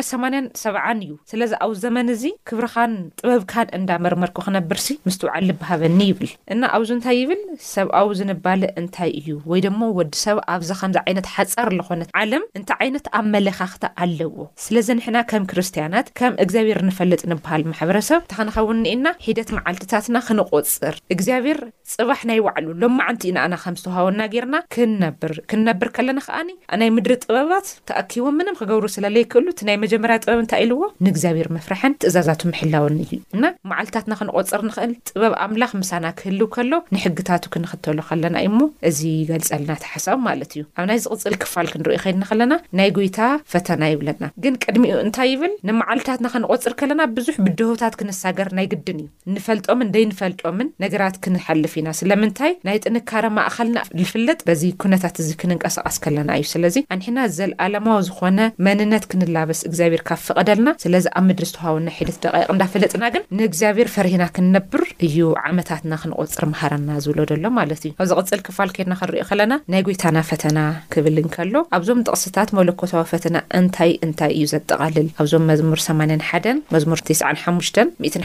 ሰብዓን 0.63 0.99
እዩ 1.05 1.11
ስለዚ 1.31 1.51
ኣብ 1.65 1.71
ዘመን 1.83 2.07
እዚ 2.13 2.23
ክብርኻን 2.49 2.93
ጥበብካን 3.19 3.67
እንዳመርመርኩ 3.79 4.37
ክነብርሲ 4.47 4.87
ምስትውዕል 5.07 5.43
ልበሃበኒ 5.49 5.99
ይብል 6.09 6.29
እና 6.53 6.61
ኣብዚ 6.77 6.89
እንታይ 6.97 7.17
ይብል 7.21 7.41
ሰብኣዊ 7.73 8.07
ዝንባል 8.19 8.61
እንታይ 8.81 9.11
እዩ 9.19 9.27
ወይ 9.51 9.61
ደሞ 9.67 9.79
ወዲሰብ 9.99 10.37
ኣብዚ 10.55 10.69
ከምዚ 10.81 10.97
ዓይነት 11.05 11.27
ሓፀር 11.35 11.69
ዝኾነት 11.79 12.09
ዓለም 12.21 12.43
እንታ 12.59 12.69
ዓይነት 12.85 13.05
ኣብ 13.19 13.25
መለኻኽተ 13.35 13.83
ኣለዎ 14.05 14.35
ስለዚ 14.65 14.87
ንሕና 14.99 15.17
ከም 15.31 15.45
ክርስትያናት 15.53 16.07
ከም 16.21 16.33
እግዚኣብሔር 16.45 16.81
ንፈልጥ 16.89 17.21
ንበሃል 17.33 17.63
ማሕበረሰብ 17.71 18.21
ተኸንኸውን 18.33 18.79
እኒኤና 18.81 19.07
ሒደት 19.27 19.49
መዓልትታትና 19.57 20.17
ክንቆፅር 20.27 20.95
እግዚኣብሔር 21.15 21.59
ፅባሕ 21.95 22.21
ናይ 22.31 22.39
ባዕሉ 22.47 22.67
ሎማዓንቲ 22.83 23.23
ኢናኣና 23.31 23.55
ከምዝተውሃወና 23.63 24.21
ጌርና 24.35 24.55
ክነብር 24.75 25.33
ክንነብር 25.51 25.89
ከለና 25.97 26.19
ከኣኒ 26.27 26.49
ናይ 26.79 26.89
ምድሪ 26.95 27.13
ጥበባት 27.23 27.67
ተኣኪቦ 27.89 28.25
ምንም 28.39 28.57
ክገብሩ 28.59 28.85
ስለለይ 28.95 29.23
ክእሉ 29.31 29.47
እ 29.53 29.63
ናይ 29.67 29.77
መጀመርያ 29.83 30.15
ጥበብ 30.27 30.39
እንታይ 30.41 30.61
ኢልዎ 30.63 30.79
ንእግዚኣብሔር 31.05 31.47
መፍራሕን 31.55 31.93
ትእዛዛቱ 32.01 32.41
ምሕላውኒ 32.49 32.97
ዩ 33.11 33.17
እና 33.35 33.45
መዓልታትና 33.69 34.13
ክንቆፅር 34.19 34.61
ንኽእል 34.67 34.91
ጥበብ 35.09 35.33
ኣምላኽ 35.43 35.71
ምሳና 35.81 36.05
ክህልው 36.19 36.47
ከሎ 36.55 36.71
ንሕግታቱ 36.95 37.43
ክንኽተሎ 37.53 37.97
ከለና 38.09 38.35
እዩ 38.43 38.49
ሞ 38.57 38.65
እዚ 38.89 38.99
ገልፀልና 39.29 39.73
ተ 39.83 39.91
ሓሳብ 39.91 40.17
ማለት 40.27 40.49
እዩ 40.57 40.63
ኣብ 40.79 40.85
ናይዚ 40.89 41.05
ቅፅል 41.13 41.35
ክፋል 41.43 41.67
ክንሪኦ 41.75 41.93
ይኸድኒ 41.97 42.21
ከለና 42.31 42.53
ናይ 42.79 42.89
ጎይታ 42.97 43.19
ፈተና 43.53 43.81
ይብለና 43.91 44.25
ግን 44.45 44.57
ቅድሚኡ 44.65 44.97
እንታይ 45.05 45.29
ይብል 45.33 45.53
ንመዓልትታትና 45.69 46.27
ክንቆፅር 46.33 46.75
ከለና 46.81 47.01
ብዙሕ 47.19 47.37
ብድሆታት 47.45 47.95
ክንሳገር 48.01 48.51
ናይ 48.59 48.67
ግድን 48.73 48.99
እዩ 49.05 49.07
ንፈልጦምን 49.37 49.93
ደይንፈልጦምን 49.95 50.71
ነገራት 50.85 51.15
ክንሓልፍ 51.25 51.75
ኢና 51.83 51.89
ስለምንታይ 52.01 52.53
ናይ 52.69 52.77
ጥንካረ 52.87 53.25
ማእካልና 53.37 53.77
ዝፍለጥ 54.01 54.39
በዚ 54.51 54.61
ኩነታት 54.83 55.15
እዚ 55.25 55.31
ክንንቀስቃስ 55.43 55.99
ከለና 56.05 56.29
እዩ 56.41 56.51
ስለዚ 56.55 56.75
ኣንሕና 56.97 57.19
ዘለኣለማዊ 57.39 57.99
ዝኾነ 58.09 58.39
መንነት 58.69 59.03
ክንላበስ 59.13 59.61
ግዚኣብር 59.73 60.01
ፍቐደልና 60.25 60.69
ስለዚ 60.83 61.05
ኣብ 61.19 61.23
ምድሪ 61.29 61.45
ዝተዋሃውና 61.49 61.89
ሒደት 61.99 62.17
ደቓይቕ 62.25 62.49
እንዳፈለጥና 62.55 63.03
ግን 63.13 63.23
ንእግዚኣብሔር 63.39 63.89
ፈርሂና 63.95 64.23
ክንነብር 64.35 64.83
እዩ 65.07 65.17
ዓመታትና 65.49 65.93
ክንቖፅር 66.03 66.45
መሃራና 66.53 66.89
ዝብሎ 67.05 67.19
ደሎ 67.31 67.45
ማለት 67.59 67.81
እዩ 67.85 67.91
ኣብ 68.03 68.07
ዚቕጽል 68.11 68.41
ክፋል 68.47 68.69
ከድና 68.77 68.93
ክንሪኦ 69.01 69.23
ኸለና 69.31 69.53
ናይ 69.73 69.81
ጎይታና 69.87 70.17
ፈተና 70.31 70.57
ክብል 70.95 71.17
እንከሎ 71.23 71.53
ኣብዞም 71.79 72.03
ጥቕስታት 72.07 72.49
መለኮታዊ 72.59 73.03
ፈተና 73.13 73.35
እንታይ 73.61 73.93
እንታይ 74.07 74.33
እዩ 74.37 74.45
ዘጠቓልል 74.53 75.07
ኣብዞም 75.23 75.45
መዝሙር 75.51 75.81
8 75.87 76.27
ሓን 76.31 76.59
መዝሙር 76.77 77.01
ተሓሙሽ 77.09 77.69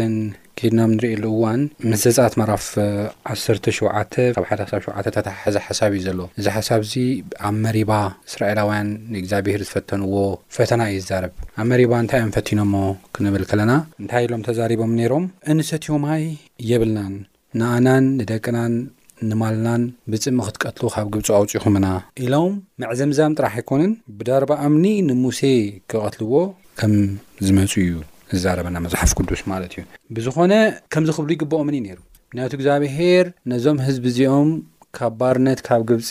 ኬድናም 0.59 0.91
እንሪኤ 0.93 1.13
ሉእዋን 1.23 1.61
ምስ 1.89 2.01
ዘጻት 2.15 2.33
መራፍ 2.41 2.63
1 3.33 3.67
ሸ 3.67 3.79
ካብ 4.35 4.45
ሓደሳብ 4.51 4.81
ሸ 4.85 5.03
ተታሓሓዚ 5.17 5.55
ሓሳብ 5.65 5.91
እዩ 5.97 6.01
ዘሎ 6.07 6.19
እዚ 6.39 6.45
ሓሳብ 6.55 6.81
እዚ 6.87 6.93
ኣብ 7.49 7.55
መሪባ 7.65 7.91
እስራኤላውያን 8.29 8.89
ንእግዚኣብሄር 9.13 9.61
ዝፈተንዎ 9.67 10.15
ፈተና 10.57 10.79
እዩዛረብ 10.93 11.33
ኣብ 11.61 11.65
መሪባ 11.73 11.91
እንታይ 12.03 12.19
እዮም 12.23 12.31
ፈቲኖ 12.37 12.59
ሞ 12.73 12.83
ክንብል 13.17 13.43
ከለና 13.51 13.71
እንታይ 14.03 14.23
ኢሎም 14.29 14.41
ተዛሪቦም 14.49 14.93
ነይሮም 15.01 15.25
እንሰትዮማይ 15.53 16.25
የብልናን 16.71 17.13
ንኣናን 17.59 18.05
ንደቅናን 18.19 18.73
ንማልናን 19.29 19.83
ብጽሚ 20.13 20.37
ክትቀትሉ 20.47 20.83
ካብ 20.95 21.07
ግብፁ 21.13 21.29
ኣውፂኹምና 21.39 21.85
ኢሎም 22.25 22.51
መዕዘምዛም 22.81 23.37
ጥራሕ 23.39 23.53
ኣይኮነን 23.61 23.93
ብዳርባ 24.19 24.51
ኣምኒ 24.67 24.85
ንሙሴ 25.09 25.41
ክቐትልዎ 25.91 26.33
ከም 26.81 26.93
ዝመፁ 27.47 27.73
እዩ 27.87 27.93
ዝዛረበና 28.35 28.77
መዛሓፍ 28.85 29.11
ቅዱስ 29.19 29.41
ማለት 29.51 29.71
እዩ 29.77 29.83
ብዝኾነ 30.15 30.53
ከምዚ 30.93 31.09
ኽብሉ 31.17 31.29
ይግበኦምን 31.35 31.75
ነይሩ 31.87 31.99
ምንያቱ 32.31 32.51
እግዚኣብሔር 32.57 33.25
ነዞም 33.51 33.77
ህዝቢ 33.87 34.05
እዚኦም 34.11 34.49
ካብ 34.97 35.13
ባርነት 35.19 35.59
ካብ 35.67 35.81
ግብፂ 35.89 36.09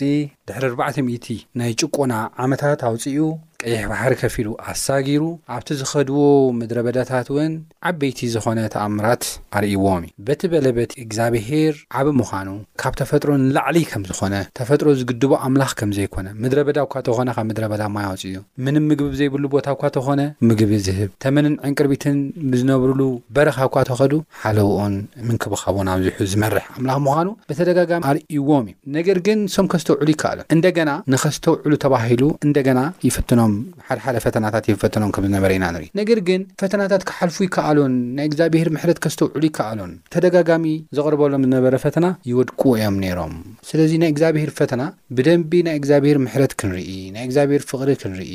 ድሕሪ 0.49 0.65
4ዕ000 0.79 1.39
ናይ 1.61 1.73
ጭቆና 1.81 2.13
ዓመታት 2.45 2.81
ኣውፅኡ 2.91 3.19
ቀይሕ 3.65 3.83
ባሕሪ 3.91 4.15
ከፊሉ 4.23 4.49
ኣሳጊሩ 4.71 5.23
ኣብቲ 5.55 5.69
ዝኸድዎ 5.81 6.19
ምድረ 6.61 6.79
በዳታት 6.87 7.29
እውን 7.33 7.53
ዓበይቲ 7.91 8.19
ዝኾነ 8.35 8.59
ተኣምራት 8.75 9.25
ኣርእይዎም 9.59 10.03
እዩ 10.09 10.13
በቲ 10.29 10.43
በለ 10.53 10.67
በቲ 10.79 10.93
እግዚኣብሄር 11.05 11.75
ዓብ 12.01 12.09
ምዃኑ 12.21 12.49
ካብ 12.83 12.95
ተፈጥሮንላዕሊ 13.01 13.79
ከም 13.93 14.03
ዝኾነ 14.11 14.35
ተፈጥሮ 14.61 14.89
ዝግድቦ 15.01 15.33
ኣምላኽ 15.49 15.73
ከም 15.81 15.93
ዘይኮነ 15.99 16.27
ምድረ 16.43 16.59
በዳ 16.69 16.79
እኳ 16.89 16.95
ተኾነ 17.09 17.29
ካብ 17.39 17.47
ምድረ 17.51 17.65
በዳ 17.75 17.83
ሞይ 17.95 18.07
ውፂ 18.13 18.21
እዩ 18.31 18.37
ምን 18.67 18.79
ምግቢ 18.91 19.09
ብዘይብሉ 19.15 19.45
ቦታ 19.55 19.67
እኳ 19.77 19.83
ተኾነ 19.97 20.21
ምግቢ 20.51 20.73
ዝህብ 20.89 21.11
ተመንን 21.27 21.57
ዕንቅርቢትን 21.71 22.19
ብዝነብሩሉ 22.55 23.01
በረኻኳ 23.39 23.75
ተኸዱ 23.91 24.13
ሓለውኡን 24.43 24.97
ምንክብኻቦን 25.31 25.91
ኣብዚሑ 25.95 26.21
ዝመርሕ 26.35 26.65
ኣምላኽ 26.79 27.01
ምዃኑ 27.07 27.29
ብተደጋጋሚ 27.51 28.03
ኣርእይዎም 28.13 28.69
እዩ 28.73 28.77
ነገር 28.99 29.19
ግን 29.29 29.41
ሶም 29.57 29.67
ከስተውዕሉ 29.75 30.09
ይከኣሉን 30.15 30.47
እንደገና 30.59 30.91
ንኸስተውዕሉ 31.15 31.73
ተባሂሉ 31.87 32.23
እንደገና 32.49 32.81
ይፈትኖም 33.09 33.46
ሓደሓደ 33.89 34.17
ፈተናታት 34.25 34.65
የፈተኖም 34.71 35.11
ከም 35.15 35.25
ዝነበረ 35.29 35.51
ኢና 35.57 35.67
ንርኢ 35.75 35.87
ነገር 36.01 36.19
ግን 36.29 36.41
ፈተናታት 36.63 37.03
ክሓልፉ 37.09 37.37
ይከኣሉን 37.47 37.93
ናይ 38.17 38.27
እግዚኣብሔር 38.31 38.69
ምሕረት 38.77 38.99
ከስተውዕሉ 39.05 39.43
ይከኣሉን 39.49 39.93
ተደጋጋሚ 40.15 40.67
ዘቕርበሎም 40.99 41.45
ዝነበረ 41.47 41.75
ፈተና 41.85 42.07
ይወድቁ 42.31 42.63
እዮም 42.79 42.97
ነይሮም 43.05 43.35
ስለዚ 43.71 43.93
ናይ 44.05 44.11
እግዚኣብሔር 44.15 44.53
ፈተና 44.61 44.83
ብደንቢ 45.19 45.53
ናይ 45.69 45.77
እግዚኣብሔር 45.83 46.19
ምሕረት 46.27 46.55
ክንርኢ 46.63 46.89
ናይ 47.17 47.25
እግዚኣብሔር 47.29 47.65
ፍቕሪ 47.71 47.91
ክንርኢ 48.03 48.33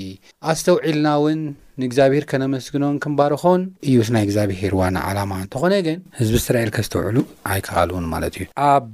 ኣስተውዒልና 0.54 1.08
እውን 1.20 1.42
ንእግዚኣብሄር 1.84 2.24
ከነመስግኖን 2.32 2.96
ክምባር 3.04 3.34
ኮን 3.44 3.62
እዩ 3.90 3.96
ስናይ 4.08 4.24
እግዚኣብሄር 4.28 4.74
ዋን 4.80 4.96
ዓላማ 5.08 5.32
እንተኾነ 5.44 5.74
ግን 5.88 5.98
ህዝቢ 6.20 6.36
እስራኤል 6.42 6.70
ከዝተውዕሉ 6.76 7.18
ኣይከኣሉውን 7.54 8.06
ማለት 8.14 8.34
እዩ 8.40 8.46
ኣብ 8.72 8.94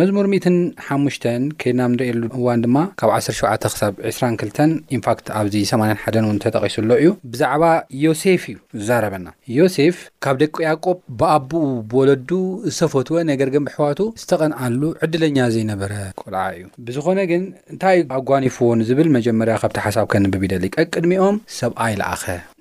መዝሙር 0.00 0.26
15 0.34 1.26
ከድናም 1.62 1.92
ንኤየሉ 1.98 2.22
እዋን 2.38 2.60
ድማ 2.64 2.78
ካብ 3.00 3.10
17 3.18 3.68
ሳ 3.80 3.90
22 4.10 4.62
ኢንፋት 4.96 5.26
ኣብዚ 5.40 5.54
81ን 5.72 6.24
እውን 6.28 6.38
ተጠቂሱሎ 6.44 6.90
እዩ 7.02 7.10
ብዛዕባ 7.32 7.64
ዮሴፍ 8.06 8.44
እዩ 8.52 8.56
ዝዛረበና 8.82 9.26
ዮሴፍ 9.58 9.96
ካብ 10.26 10.36
ደቂ 10.42 10.54
ያቆብ 10.68 10.98
ብኣቦኡ 11.22 11.66
ብወለዱ 11.90 12.30
ዝተፈትወ 12.74 13.16
ነገር 13.32 13.48
ገንቢ 13.56 13.70
ሕዋቱ 13.78 14.00
ዝተቐንኣሉ 14.22 14.82
ዕድለኛ 15.04 15.38
ዘይነበረ 15.56 15.92
ቆልዓ 16.22 16.44
እዩ 16.56 16.64
ብዝኾነ 16.88 17.18
ግን 17.32 17.42
እንታይ 17.72 17.98
ኣጓኒፍዎን 18.20 18.80
ዝብል 18.90 19.10
መጀመርያ 19.18 19.54
ካብቲ 19.64 19.76
ሓሳብ 19.86 20.06
ከንብብ 20.14 20.42
ይደሊ 20.48 20.64
ቀቅድሚኦም 20.80 21.36
ሰብኣ 21.60 21.80
ኢ 21.94 21.96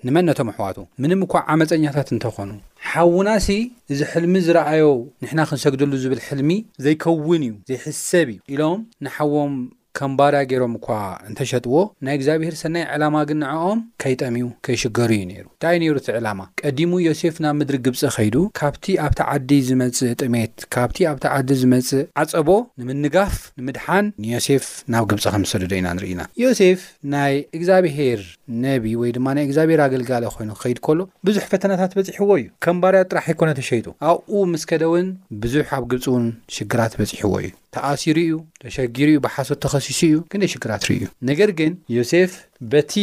ንመ 0.07 0.15
ነቶም 0.27 0.49
ኣሕዋቱ 0.51 0.77
ምንም 1.01 1.19
እኳ 1.25 1.33
ዓመፀኛታት 1.53 2.07
እንተኾኑ 2.15 2.49
ሓውና 2.89 3.29
ሲ 3.45 3.47
እዚ 3.93 3.99
ሕልሚ 4.11 4.33
ዝረኣዮ 4.45 4.83
ንሕና 5.23 5.39
ክንሰግድሉ 5.49 5.91
ዝብል 6.03 6.21
ሕልሚ 6.27 6.51
ዘይከውን 6.85 7.41
እዩ 7.47 7.53
ዘይሕሰብ 7.69 8.27
እዩ 8.33 8.39
ኢሎም 8.53 8.79
ንሓዎም 9.05 9.53
ከምባርያ 9.97 10.39
ገይሮም 10.51 10.73
እኳ 10.79 10.87
እንተሸጥዎ 11.29 11.75
ናይ 12.05 12.15
እግዚኣብሔር 12.19 12.55
ሰናይ 12.61 12.83
ዕላማ 12.95 13.15
ግን 13.29 13.39
ንዕኦም 13.43 13.79
ከይጠሚዩ 14.03 14.45
ከይሽገሩ 14.65 15.09
እዩ 15.17 15.23
ነይሩ 15.31 15.45
እንታይ 15.55 15.77
ነይሩ 15.83 15.93
እቲ 16.01 16.09
ዕላማ 16.19 16.39
ቀዲሙ 16.61 16.91
ዮሴፍ 17.09 17.35
ናብ 17.45 17.53
ምድሪ 17.59 17.77
ግብፂ 17.85 18.01
ኸይዱ 18.17 18.35
ካብቲ 18.61 18.85
ኣብቲ 19.05 19.19
ዓዲ 19.35 19.49
ዝመፅእ 19.69 20.13
ጥሜት 20.21 20.55
ካብቲ 20.75 20.99
ኣብቲ 21.11 21.23
ዓዲ 21.37 21.49
ዝመፅእ 21.61 22.03
ዓፀቦ 22.23 22.49
ንምንጋፍ 22.81 23.35
ንምድሓን 23.59 24.05
ንዮሴፍ 24.25 24.65
ናብ 24.95 25.05
ግብፂ 25.11 25.23
ከምዝሰደዶ 25.35 25.73
ኢና 25.79 25.87
ንርኢኢና 25.97 26.21
ዮሴፍ 26.43 26.81
ናይ 27.15 27.33
እግዚኣብሔር 27.59 28.21
ነቢ 28.65 28.85
ወይ 29.01 29.11
ድማ 29.17 29.27
ናይ 29.39 29.45
እግዚኣብሔር 29.49 29.79
ኣገልጋሊ 29.87 30.23
ኮይኑ 30.37 30.51
ክኸይድ 30.59 30.79
ከሎ 30.87 30.99
ብዙሕ 31.29 31.45
ፈተናታት 31.53 31.91
በፂሕዎ 31.99 32.31
እዩ 32.41 32.45
ከምባርያ 32.65 33.01
ጥራሕ 33.11 33.27
ይኮነ 33.35 33.49
ተሸይጡ 33.61 33.87
ኣብኡ 34.11 34.41
ምስ 34.53 34.63
ከደእውን 34.71 35.09
ብዙሕ 35.45 35.67
ኣብ 35.77 35.85
ግብፂእውን 35.93 36.25
ሽግራት 36.57 36.95
በፂሕዎ 37.01 37.33
እዩ 37.45 37.49
ተኣሲሩ 37.75 38.17
እዩ 38.25 38.31
ተሸጊሩ 38.61 39.07
እዩ 39.13 39.17
ብሓሶት 39.25 39.59
ተኸሲሱ 39.65 39.99
እዩ 40.09 40.15
ግንዴ 40.31 40.43
ሽግራት 40.53 40.81
ርኢ 40.87 40.95
እዩ 40.99 41.05
ነገር 41.29 41.49
ግን 41.59 41.71
ዮሴፍ 41.97 42.31
በቲ 42.73 42.93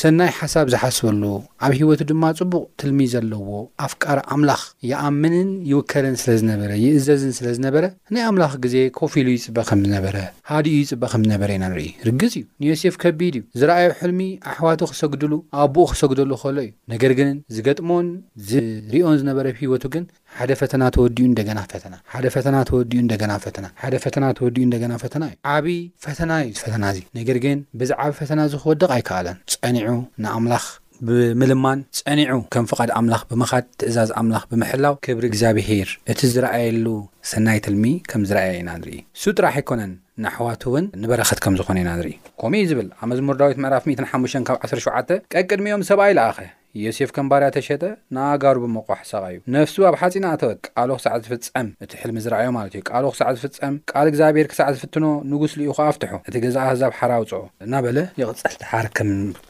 ሰናይ 0.00 0.30
ሓሳብ 0.38 0.66
ዝሓስበሉ 0.72 1.22
ኣብ 1.64 1.72
ሂይወቱ 1.78 2.00
ድማ 2.10 2.24
ጽቡቕ 2.38 2.62
ትልሚ 2.80 3.00
ዘለዎ 3.14 3.46
ኣፍቃር 3.86 4.18
ኣምላኽ 4.34 4.60
የኣምንን 4.90 5.48
ይውከልን 5.70 6.16
ስለ 6.22 6.30
ዝነበረ 6.40 6.70
ይእዘዝን 6.84 7.32
ስለ 7.38 7.48
ዝነበረ 7.56 7.84
ናይ 8.14 8.24
ኣምላኽ 8.30 8.52
ግዜ 8.64 8.76
ኮፊ 9.00 9.12
ኢሉ 9.22 9.28
ይፅበ 9.36 9.58
ከምዝነበረ 9.70 10.16
ሃዲኡ 10.52 10.74
ይፅበ 10.82 11.04
ከም 11.12 11.22
ዝነበረ 11.26 11.50
ኢና 11.56 11.64
ንርኢ 11.72 11.86
ርግዝ 12.08 12.34
እዩ 12.40 12.44
ንዮሴፍ 12.64 12.96
ከቢድ 13.04 13.34
እዩ 13.40 13.44
ዝረኣዮ 13.60 13.90
ሕልሚ 14.00 14.22
ኣሕዋቱ 14.52 14.80
ክሰግድሉ 14.92 15.32
ኣ 15.58 15.64
ቦኡ 15.76 15.86
ክሰግደሉ 15.92 16.30
ኸእሎ 16.44 16.58
እዩ 16.66 16.72
ነገር 16.94 17.14
ግን 17.20 17.30
ዝገጥሞን 17.56 18.08
ዝርዮን 18.52 19.18
ዝነበረብ 19.22 19.56
ሂወቱ 19.64 19.84
ግን 19.96 20.06
ሓደ 20.38 20.50
ፈተና 20.60 20.82
ተወዲኡ 20.96 21.24
እንደገና 21.32 21.58
ፈተና 21.72 21.94
ሓደ 22.14 22.24
ፈተና 22.36 22.56
ተወዲኡ 22.70 22.98
እንደገና 23.04 23.32
ፈተና 23.44 23.66
ሓደ 23.82 23.94
ፈተና 24.06 24.24
ተወዲኡ 24.40 24.62
እንደገና 24.68 24.92
ፈተና 25.04 25.24
እዩ 25.32 25.38
ዓብ 25.56 25.66
ፈተና 26.06 26.32
እዩ 26.46 26.56
ፈተና 26.64 26.84
እዚ 26.94 27.00
ነገር 27.20 27.36
ግን 27.46 27.58
ብዚ 27.82 27.90
ዓብ 28.04 28.12
ፈተና 28.22 28.40
እዚክወደቕዩ 28.50 28.93
ኣይከኣለን 28.96 29.36
ጸኒዑ 29.52 29.88
ንኣምላኽ 30.24 30.64
ብምልማን 31.06 31.78
ጸኒዑ 31.98 32.34
ከም 32.54 32.66
ፍቓድ 32.70 32.90
ኣምላኽ 32.98 33.22
ብምኻድ 33.30 33.64
ትእዛዝ 33.80 34.10
ኣምላኽ 34.20 34.42
ብምሕላው 34.50 34.94
ክብሪ 35.04 35.24
እግዚኣብሄር 35.32 35.88
እቲ 36.12 36.20
ዝረኣየሉ 36.34 36.86
ሰናይ 37.32 37.58
ትልሚ 37.66 37.84
ከም 38.12 38.22
ዝረኣየ 38.30 38.52
ኢና 38.62 38.70
ንርኢ 38.80 38.98
ሱ 39.22 39.34
ጥራሕ 39.38 39.54
ኣይኮነን 39.60 39.92
ንኣሕዋት 40.24 40.64
እውን 40.70 40.84
ንበረኸት 41.04 41.40
ከም 41.46 41.56
ዝኾነ 41.60 41.78
ኢና 41.84 41.90
ንርኢ 42.00 42.14
ከምኡ 42.42 42.60
እዩ 42.60 42.66
ዝብል 42.72 42.88
ኣ 43.02 43.10
መዝሙር 43.12 43.38
ዳዊት 43.42 43.58
ምዕራፍ 43.64 43.86
15 44.16 44.44
ካብ 44.50 44.58
17 44.72 45.16
ቀቅድሚኦም 45.34 45.84
ሰብኣ 45.90 46.04
ይለኣኸ 46.12 46.38
ዮሴፍ 46.82 47.10
ከምባርያ 47.16 47.48
ተሸጠ 47.56 47.82
ንኣጋሩ 48.14 48.56
ብመቆሕ 48.62 49.00
ሰቐ 49.10 49.24
እዩ 49.32 49.38
ነፍሱ 49.54 49.76
ኣብ 49.88 49.94
ሓፂና 50.00 50.24
ኣተወት 50.34 50.58
ቃልኦ 50.76 50.96
ክሳዕ 51.00 51.16
ዝፍፀም 51.24 51.68
እቲ 51.84 51.92
ሕልሚ 52.00 52.16
ዝረአዮ 52.24 52.46
ማለት 52.56 52.72
እዩ 52.76 52.82
ቃልኦ 52.90 53.10
ክሳዕ 53.14 53.28
ዝፍፀም 53.42 53.74
ካል 53.90 54.06
እግዚኣብሔር 54.12 54.46
ክሳዕ 54.52 54.68
ዝፍትኖ 54.76 55.04
ንጉስ 55.32 55.52
ልዩ 55.60 55.68
ኸ 55.76 55.80
ኣፍትሖ 55.90 56.12
እቲ 56.28 56.34
ገዛ 56.44 56.56
ህዛብ 56.70 56.92
ሓር 57.00 57.12
ውፅ 57.24 57.32
እና 57.66 57.74
በለ 57.84 57.98
ይቕፅል 58.22 58.54
ትሓር 58.62 58.86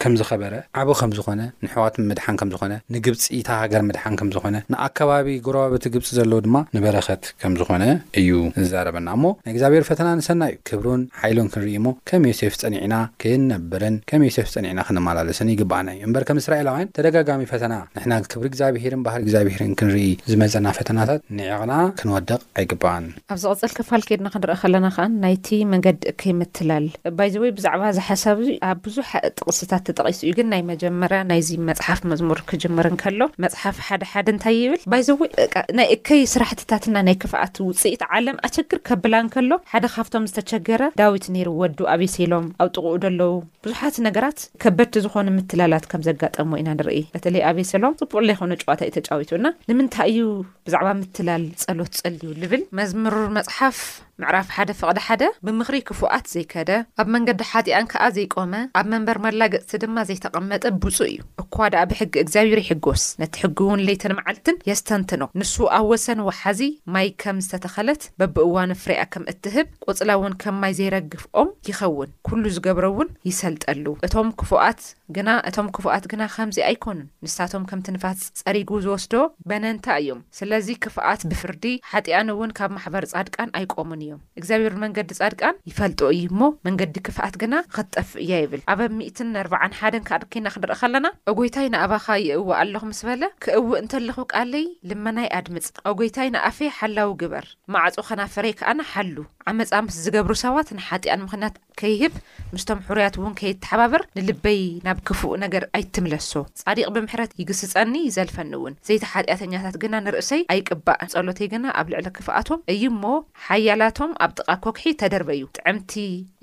ከም 0.04 0.12
ዝኸበረ 0.20 0.54
ዓብ 0.82 0.90
ከም 1.00 1.12
ዝኾነ 1.18 1.40
ንሕዋት 1.66 1.94
ምድሓን 2.10 2.36
ከም 2.42 2.50
ዝኾነ 2.56 2.72
ንግብፂ 2.96 3.24
ታ 3.48 3.58
ሃገር 3.62 3.82
ምድሓን 3.88 4.16
ከም 4.22 4.30
ዝኾነ 4.36 4.54
ንኣከባቢ 4.74 5.28
ጎረባብቲ 5.48 5.86
ግብፂ 5.96 6.06
ዘለዎ 6.18 6.40
ድማ 6.48 6.56
ንበረኸት 6.76 7.24
ከም 7.44 7.54
ዝኾነ 7.62 7.82
እዩ 8.22 8.30
ዝዛረበና 8.64 9.08
እሞ 9.18 9.24
ናይ 9.44 9.50
እግዚኣብሔር 9.54 9.86
ፈተና 9.90 10.08
ንሰና 10.20 10.42
እዩ 10.52 10.58
ክብሩን 10.70 11.02
ሓይሎን 11.22 11.50
ክንርኢ 11.56 11.74
ሞ 11.86 11.96
ከም 12.10 12.22
ዮሴፍ 12.32 12.54
ጸኒዕና 12.64 12.94
ክንነብርን 13.24 13.96
ከም 14.12 14.22
ዮሴፍ 14.30 14.48
ጸኒዕና 14.56 14.80
ክንመላለሰን 14.90 15.52
ይግባኣና 15.54 15.88
እዩ 15.98 16.02
እምበር 16.10 16.24
ከም 16.30 16.40
እስራኤላውያ 16.44 17.12
ኣጋሚ 17.22 17.42
ፈተና 17.52 17.74
ንሕና 17.96 18.12
ክብሪ 18.32 18.44
እግዚኣብሄርን 18.50 19.02
ባህር 19.06 19.20
እግዚኣብሄርን 19.24 19.72
ክንርኢ 19.80 20.06
ዝመፀና 20.30 20.66
ፈተናታት 20.78 21.20
ንዕቕና 21.38 21.72
ክንወድቕ 21.98 22.40
ኣይግባኣን 22.60 23.06
ኣብ 23.32 23.38
ዚቕፅል 23.42 23.72
ክፋል 23.78 24.02
ከይድና 24.08 24.28
ክንረአ 24.34 24.56
ከለና 24.62 24.86
ከኣ 24.96 25.06
ናይቲ 25.24 25.48
መንገዲ 25.72 25.98
እከይ 26.12 26.34
ምትላል 26.40 26.86
ባይዘወይ 27.18 27.52
ብዛዕባ 27.58 27.84
ዝሓሳብ 27.98 28.40
ኣብ 28.70 28.78
ብዙሕ 28.86 29.10
ጥቕስታት 29.38 29.84
ተጠቒሱ 29.88 30.20
እኡ 30.28 30.32
ግን 30.38 30.48
ናይ 30.54 30.62
መጀመርያ 30.72 31.20
ናይዚ 31.30 31.50
መፅሓፍ 31.70 32.02
መዝሙር 32.12 32.40
ክጅምር 32.50 32.88
ንከሎ 32.96 33.20
መፅሓፍ 33.46 33.76
ሓደ 33.88 34.04
ሓደ 34.12 34.26
እንታይ 34.34 34.58
ይብል 34.64 34.80
ይዘወይናይ 35.02 35.88
እከይ 35.96 36.22
ስራሕትታት 36.34 36.84
ና 36.94 37.04
ናይ 37.08 37.16
ክፍኣት 37.24 37.56
ውፅኢት 37.68 38.04
ዓለም 38.18 38.38
ኣቸግር 38.48 38.80
ከብላ 38.90 39.14
ንከሎ 39.28 39.50
ሓደ 39.74 39.84
ካብቶም 39.96 40.28
ዝተቸገረ 40.32 40.82
ዳዊት 41.02 41.26
ነይሩ 41.36 41.48
ወዱ 41.62 41.78
ኣብሰሎም 41.96 42.46
ኣብ 42.64 42.68
ጥቑኡ 42.76 42.92
ኣለዉ 43.10 43.32
ብዙሓት 43.66 43.96
ነገራት 44.08 44.38
ከበድቲ 44.64 44.96
ዝኾኑ 45.06 45.26
ምትላላት 45.38 45.86
ከም 45.92 46.02
ዘጋጠመ 46.10 46.50
ኢና 46.62 46.70
ንርኢ 46.78 47.03
በተለይ 47.14 47.42
ኣበ 47.50 47.58
ሰሎም 47.72 47.94
ዝቡዕዘይኮነ 48.00 48.52
ጨዋታ 48.62 48.80
እዩ 48.86 48.92
ተጫዊቱ 48.98 49.30
ና 49.44 49.48
ንምንታይ 49.68 50.08
እዩ 50.12 50.26
ብዛዕባ 50.66 50.88
ምትላል 51.00 51.44
ጸሎት 51.62 51.92
ጸልዩ 52.00 52.30
ልብል 52.42 52.62
መዝምር 52.78 53.16
መፅሓፍ 53.36 53.78
ምዕራፍ 54.22 54.48
ሓደ 54.56 54.70
ፍቕዲሓደ 54.80 55.22
ብምኽሪ 55.46 55.76
ክፉኣት 55.88 56.26
ዘይከደ 56.32 56.70
ኣብ 57.02 57.06
መንገዲ 57.14 57.40
ሓጢኣን 57.50 57.86
ከዓ 57.92 58.02
ዘይቆመ 58.16 58.52
ኣብ 58.80 58.86
መንበር 58.92 59.18
መላገጽቲ 59.24 59.72
ድማ 59.82 59.96
ዘይተቐመጠ 60.08 60.62
ብፁእ 60.82 60.98
እዩ 61.10 61.16
እኳ 61.42 61.56
ዳኣ 61.74 61.82
ብሕጊ 61.90 62.12
እግዚኣብሔር 62.22 62.60
ይሕጎስ 62.62 63.02
ነቲ 63.22 63.34
ሕጊ 63.44 63.58
እውን 63.64 63.80
ለይተን 63.88 64.12
መዓልትን 64.18 64.60
የስተንትኖ 64.70 65.22
ንሱ 65.40 65.54
ኣብ 65.78 65.86
ወሰኒ 65.92 66.20
ውሓዚ 66.28 66.60
ማይ 66.96 67.08
ከም 67.24 67.40
ዝተተኸለት 67.46 68.04
በብእዋን 68.22 68.74
ፍርያ 68.82 69.00
ከም 69.14 69.24
እትህብ 69.32 69.66
ቈጽላ 69.88 70.08
እውን 70.20 70.36
ከም 70.44 70.56
ማይ 70.64 70.74
ዘይረግፍኦም 70.80 71.50
ይኸውን 71.70 72.12
ኵሉ 72.30 72.44
ዝገብረ 72.58 72.86
እውን 72.94 73.10
ይሰልጠሉ 73.30 73.84
እቶም 74.08 74.30
ክፉኣት 74.42 74.80
ግና 75.18 75.28
እቶም 75.50 75.66
ክፉኣት 75.76 76.04
ግና 76.14 76.22
ኸምዚ 76.36 76.56
ኣይኰኑን 76.68 77.08
ንሳቶም 77.24 77.66
ከምትንፋስ 77.72 78.22
ጸሪጉ 78.42 78.70
ዝወስዶ 78.86 79.12
በነንታ 79.50 79.84
እዮም 80.04 80.22
ስለዚ 80.40 80.68
ክፉኣት 80.86 81.20
ብፍርዲ 81.32 81.66
ሓጢኣን 81.92 82.32
እውን 82.36 82.54
ካብ 82.60 82.70
ማሕበር 82.78 83.04
ጻድቃን 83.14 83.52
ኣይቆሙ 83.60 83.90
እዩ 84.03 84.03
እዮም 84.04 84.20
እግዚኣብሔሩ 84.40 84.74
መንገዲ 84.84 85.10
ጻድቃን 85.20 85.58
ይፈልጦ 85.70 86.00
እዩ 86.14 86.22
እሞ 86.32 86.40
መንገዲ 86.66 86.94
ክፍኣት 87.06 87.34
ግና 87.42 87.54
ክትጠፍ 87.76 88.08
እያ 88.24 88.32
ይብል 88.42 88.62
ኣበኣብ 88.72 88.92
ሚእት 89.00 89.18
ኣርሓን 89.42 90.02
ክኣድከና 90.08 90.46
ክንርኢ 90.56 90.76
ኸለና 90.82 91.06
አጐይታይ 91.32 91.68
ንኣባኻ 91.74 92.06
ይእወእ 92.26 92.58
ኣለኹ 92.62 92.82
ምስ 92.90 93.00
በለ 93.08 93.22
ክእውእ 93.44 93.78
እንተለኹ 93.82 94.18
ቃለይ 94.34 94.66
ልመናይ 94.90 95.28
ኣድምጽ 95.40 95.68
አጐይታይ 95.92 96.28
ንኣፌ 96.36 96.58
ሓላዊ 96.80 97.10
ግበር 97.22 97.48
ማዕጹ 97.74 97.96
ኸናፈረይ 98.10 98.54
ከዓና 98.60 98.80
ሓሉ 98.92 99.16
ዓመፃ 99.50 99.70
ምስ 99.86 99.96
ዝገብሩ 100.04 100.34
ሰባት 100.42 100.68
ንሓጢኣን 100.76 101.20
ምኽንያት 101.24 101.54
ከይህብ 101.80 102.12
ምስቶም 102.54 102.78
ሕርያት 102.88 103.14
እውን 103.18 103.32
ከይተሓባብር 103.40 104.02
ንልበይ 104.16 104.60
ናብ 104.86 104.98
ክፉእ 105.08 105.34
ነገር 105.44 105.64
ኣይትምለሶ 105.76 106.30
ጻዲቕ 106.60 106.86
ብምሕረት 106.96 107.32
ይግስጸኒ 107.40 107.92
ይዘልፈኒ 108.06 108.50
እውን 108.58 108.74
ዘይታ 108.88 109.04
ሓጢኣተኛታት 109.14 109.76
ግና 109.82 109.94
ንርእሰይ 110.04 110.42
ኣይቅባእ 110.54 111.02
ጸሎተይ 111.14 111.48
ግና 111.54 111.66
ኣብ 111.80 111.88
ልዕሊ 111.94 112.06
ክፍኣቶም 112.18 112.62
እዩ 112.74 112.82
ሞ 113.02 113.10
ሓያላቶም 113.46 114.12
ኣብ 114.26 114.32
ጥቓ 114.40 114.48
ኮክሒ 114.66 114.86
ተደርበዩ 115.02 115.42
ጥዕምቲ 115.58 115.94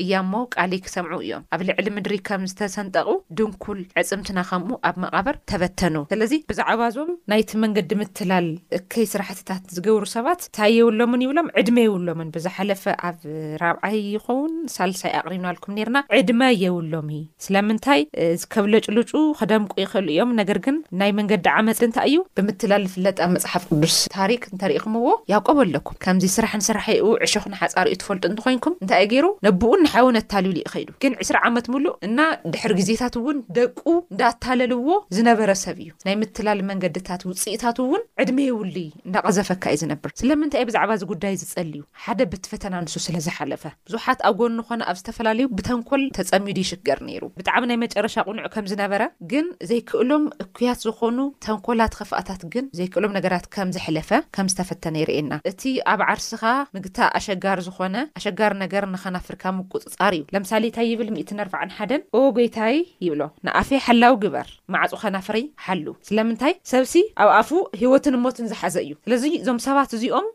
እያ 0.03 0.13
እሞ 0.25 0.33
ቃልይ 0.55 0.81
ክሰምዑ 0.87 1.13
እዮም 1.25 1.45
ኣብ 1.57 1.63
ልዕሊ 1.69 1.87
ምድሪ 1.97 2.19
ከም 2.29 2.45
ዝተሰንጠቑ 2.53 3.09
ድንኩል 3.39 3.81
ዕፅምትና 4.03 4.39
ከምኡ 4.51 4.73
ኣብ 4.89 4.95
መቓበር 5.05 5.35
ተበተኑ 5.53 5.95
ስለዚ 6.13 6.33
ብዛዕባ 6.53 6.81
እዞም 6.93 7.11
ናይቲ 7.33 7.51
መንገዲ 7.65 7.91
ምትላል 8.03 8.49
እከይ 8.79 9.07
ስራሕትታት 9.15 9.65
ዝገብሩ 9.77 10.05
ሰባት 10.15 10.39
እንታየብሎምን 10.49 11.25
ይብሎም 11.27 11.51
ዕድመ 11.61 11.77
የብሎምን 11.87 12.31
ብዝሓለፈ 12.37 12.85
ኣብ 13.07 13.17
ራብዓይ 13.63 13.95
ይኮውን 14.13 14.53
ሳልሳይ 14.75 15.11
ኣቕሪብናልኩም 15.19 15.73
ነርና 15.77 15.97
ዕድመ 16.17 16.41
የብሎም 16.63 17.09
ስለምንታይ 17.45 18.01
ዝከብለ 18.41 18.73
ጭልጩ 18.87 19.11
ከደምቁ 19.39 19.73
ይኽእሉ 19.83 20.07
እዮም 20.13 20.31
ነገር 20.41 20.57
ግን 20.65 20.75
ናይ 21.01 21.11
መንገዲ 21.19 21.47
ዓመፅ 21.59 21.79
እንታይ 21.87 22.07
እዩ 22.11 22.17
ብምትላል 22.37 22.83
ዝፍለጥ 22.89 23.15
ኣብ 23.25 23.29
መፅሓፍ 23.35 23.63
ቅዱስ 23.69 23.95
ታሪክ 24.17 24.43
እንተሪኢኹምዎ 24.53 25.07
ያውቀበ 25.33 25.57
ኣለኩም 25.65 25.97
ከምዚ 26.05 26.25
ስራሕ 26.37 26.51
ንስራሕኡ 26.61 27.05
ዕሾኽን 27.27 27.55
ሓፃር 27.61 27.89
ዩ 27.91 27.95
ትፈልጡ 28.03 28.23
እንትኮንኩም 28.31 28.77
እንታይ 28.83 29.05
ገይሩ 29.13 29.27
ነብኡን 29.47 29.83
ንሓውነ 29.85 30.17
ታልውሉ 30.33 30.55
ዩ 30.63 30.65
ኸይዱ 30.73 30.89
ግን 31.03 31.13
2ስራ 31.25 31.37
ዓመት 31.49 31.65
ምሉእ 31.75 31.95
እና 32.07 32.19
ድሕሪ 32.55 32.71
ግዜታት 32.81 33.15
እውን 33.21 33.37
ደቁ 33.59 33.79
እንዳታለልዎ 34.13 34.87
ዝነበረሰብ 35.17 35.77
እዩ 35.85 35.91
ናይ 36.07 36.15
ምትላሊ 36.21 36.59
መንገድታት 36.71 37.21
ውፅኢታት 37.29 37.77
እውን 37.85 38.01
ዕድመ 38.23 38.37
የውሉ 38.49 38.75
እንዳቀዘፈካ 39.07 39.63
እዩ 39.75 39.79
ዝነብር 39.83 40.11
ስለምንታይ 40.21 40.65
ብዛዕባ 40.69 40.91
እዚ 40.97 41.03
ጉዳይ 41.13 41.35
ዝፀል 41.43 41.69
ዩ 41.79 41.83
ሓደ 42.05 42.19
ብቲፈተና 42.31 42.75
ንሱ 42.83 42.93
ስለዝሓለፈ 43.05 43.63
ብዙሓት 43.87 44.19
ኣ 44.27 44.29
ጎ 44.39 44.47
ንኾነ 44.57 44.81
ኣብ 44.89 44.95
ዝተፈላለዩ 44.99 45.45
ብተንኮል 45.57 46.03
ተፀሚዱ 46.17 46.57
ይሽገር 46.65 46.99
ነይሩ 47.07 47.23
ብጣዕሚ 47.39 47.63
ናይ 47.69 47.77
መጨረሻ 47.85 48.15
ቁኑዑ 48.27 48.45
ከም 48.53 48.65
ዝነበረ 48.71 49.01
ግን 49.31 49.45
ዘይክእሎም 49.69 50.23
እኩያት 50.43 50.79
ዝኾኑ 50.87 51.17
ተንኮላት 51.45 51.93
ከፍኣታት 51.99 52.41
ግን 52.53 52.65
ዘይክእሎም 52.79 53.15
ነገራት 53.17 53.45
ከምዝሕለፈ 53.55 54.11
ከም 54.37 54.47
ዝተፈተነ 54.53 54.95
ይርኤየና 55.03 55.33
እቲ 55.51 55.63
ኣብ 55.93 56.03
ዓርስኻ 56.07 56.43
ምግታ 56.77 56.97
ኣሸጋሪ 57.19 57.59
ዝኾነ 57.67 57.95
ኣሸጋሪ 58.19 58.53
ነገር 58.63 58.83
ንኸናፍርካ 58.95 59.43
ምቁፅፃር 59.59 60.13
እዩ 60.17 60.23
ለምሳሌ 60.35 60.63
እንታይ 60.71 60.87
ይብል 60.93 61.09
ምእት 61.15 61.31
ንርባዕን 61.39 61.73
ሓደን 61.77 62.01
ኦ 62.19 62.23
ጎይታይ 62.37 62.75
ይብሎ 63.05 63.21
ንኣፌ 63.47 63.69
ሓላዊ 63.87 64.13
ግበር 64.25 64.47
ማዕፁ 64.73 64.91
ከናፍረይ 65.03 65.45
ሓልው 65.65 65.95
ስለምንታይ 66.09 66.53
ሰብሲ 66.73 66.95
ኣብ 67.23 67.29
ኣፉ 67.39 67.49
ሂወትን 67.83 68.15
ሞትን 68.25 68.47
ዝሓዘ 68.53 68.75
እዩ 68.85 68.93
ስለዚ 69.05 69.23
እዞም 69.43 69.59
ሰባት 69.67 69.91
እዚኦም 69.99 70.27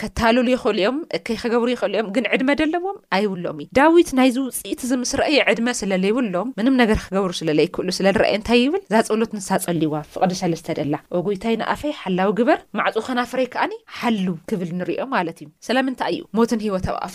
ከተልሉ 0.00 0.46
ይክእሉ 0.54 0.78
እዮም 0.82 0.96
ከይከገብሩ 1.26 1.68
ይኽእል 1.74 1.94
እኦም 1.98 2.08
ግን 2.16 2.24
ዕድመ 2.34 2.48
ደለዎም 2.60 2.96
ኣይብሎም 3.16 3.58
እዩ 3.62 3.68
ዳዊት 3.78 4.10
ናይዚ 4.18 4.36
ውፅኢት 4.46 4.80
ዝምስ 4.90 5.12
ረአየ 5.20 5.36
ዕድመ 5.52 5.66
ስለ 5.80 5.92
ዘይብሎም 6.04 6.48
ምንም 6.58 6.74
ነገር 6.82 6.98
ክገብሩ 7.04 7.30
ስለለይክእሉ 7.40 7.88
ስለዝርኣየ 7.98 8.34
እንታይ 8.40 8.60
ይብል 8.64 8.80
እዛ 8.88 8.96
ፀሎት 9.10 9.32
ንሳጸልይዋ 9.38 9.94
ፍቕዲ 10.14 10.32
ሰለስተ 10.42 10.68
ደላ 10.78 10.94
ኦጉይታይ 11.18 11.54
ንኣፈይ 11.62 11.94
ሓላዊ 12.02 12.30
ግበር 12.40 12.58
ማዕፁ 12.80 12.94
ኸናፍረይ 13.08 13.46
ከኣኒ 13.54 13.72
ሓሉ 13.98 14.26
ክብል 14.52 14.70
ንሪዮም 14.80 15.10
ማለት 15.16 15.38
እዩ 15.44 15.48
ስለምንታይ 15.68 16.14
እዩ 16.16 16.22
ሞትን 16.38 16.62
ሂወታዊ 16.66 16.96
ኣፉ 17.06 17.14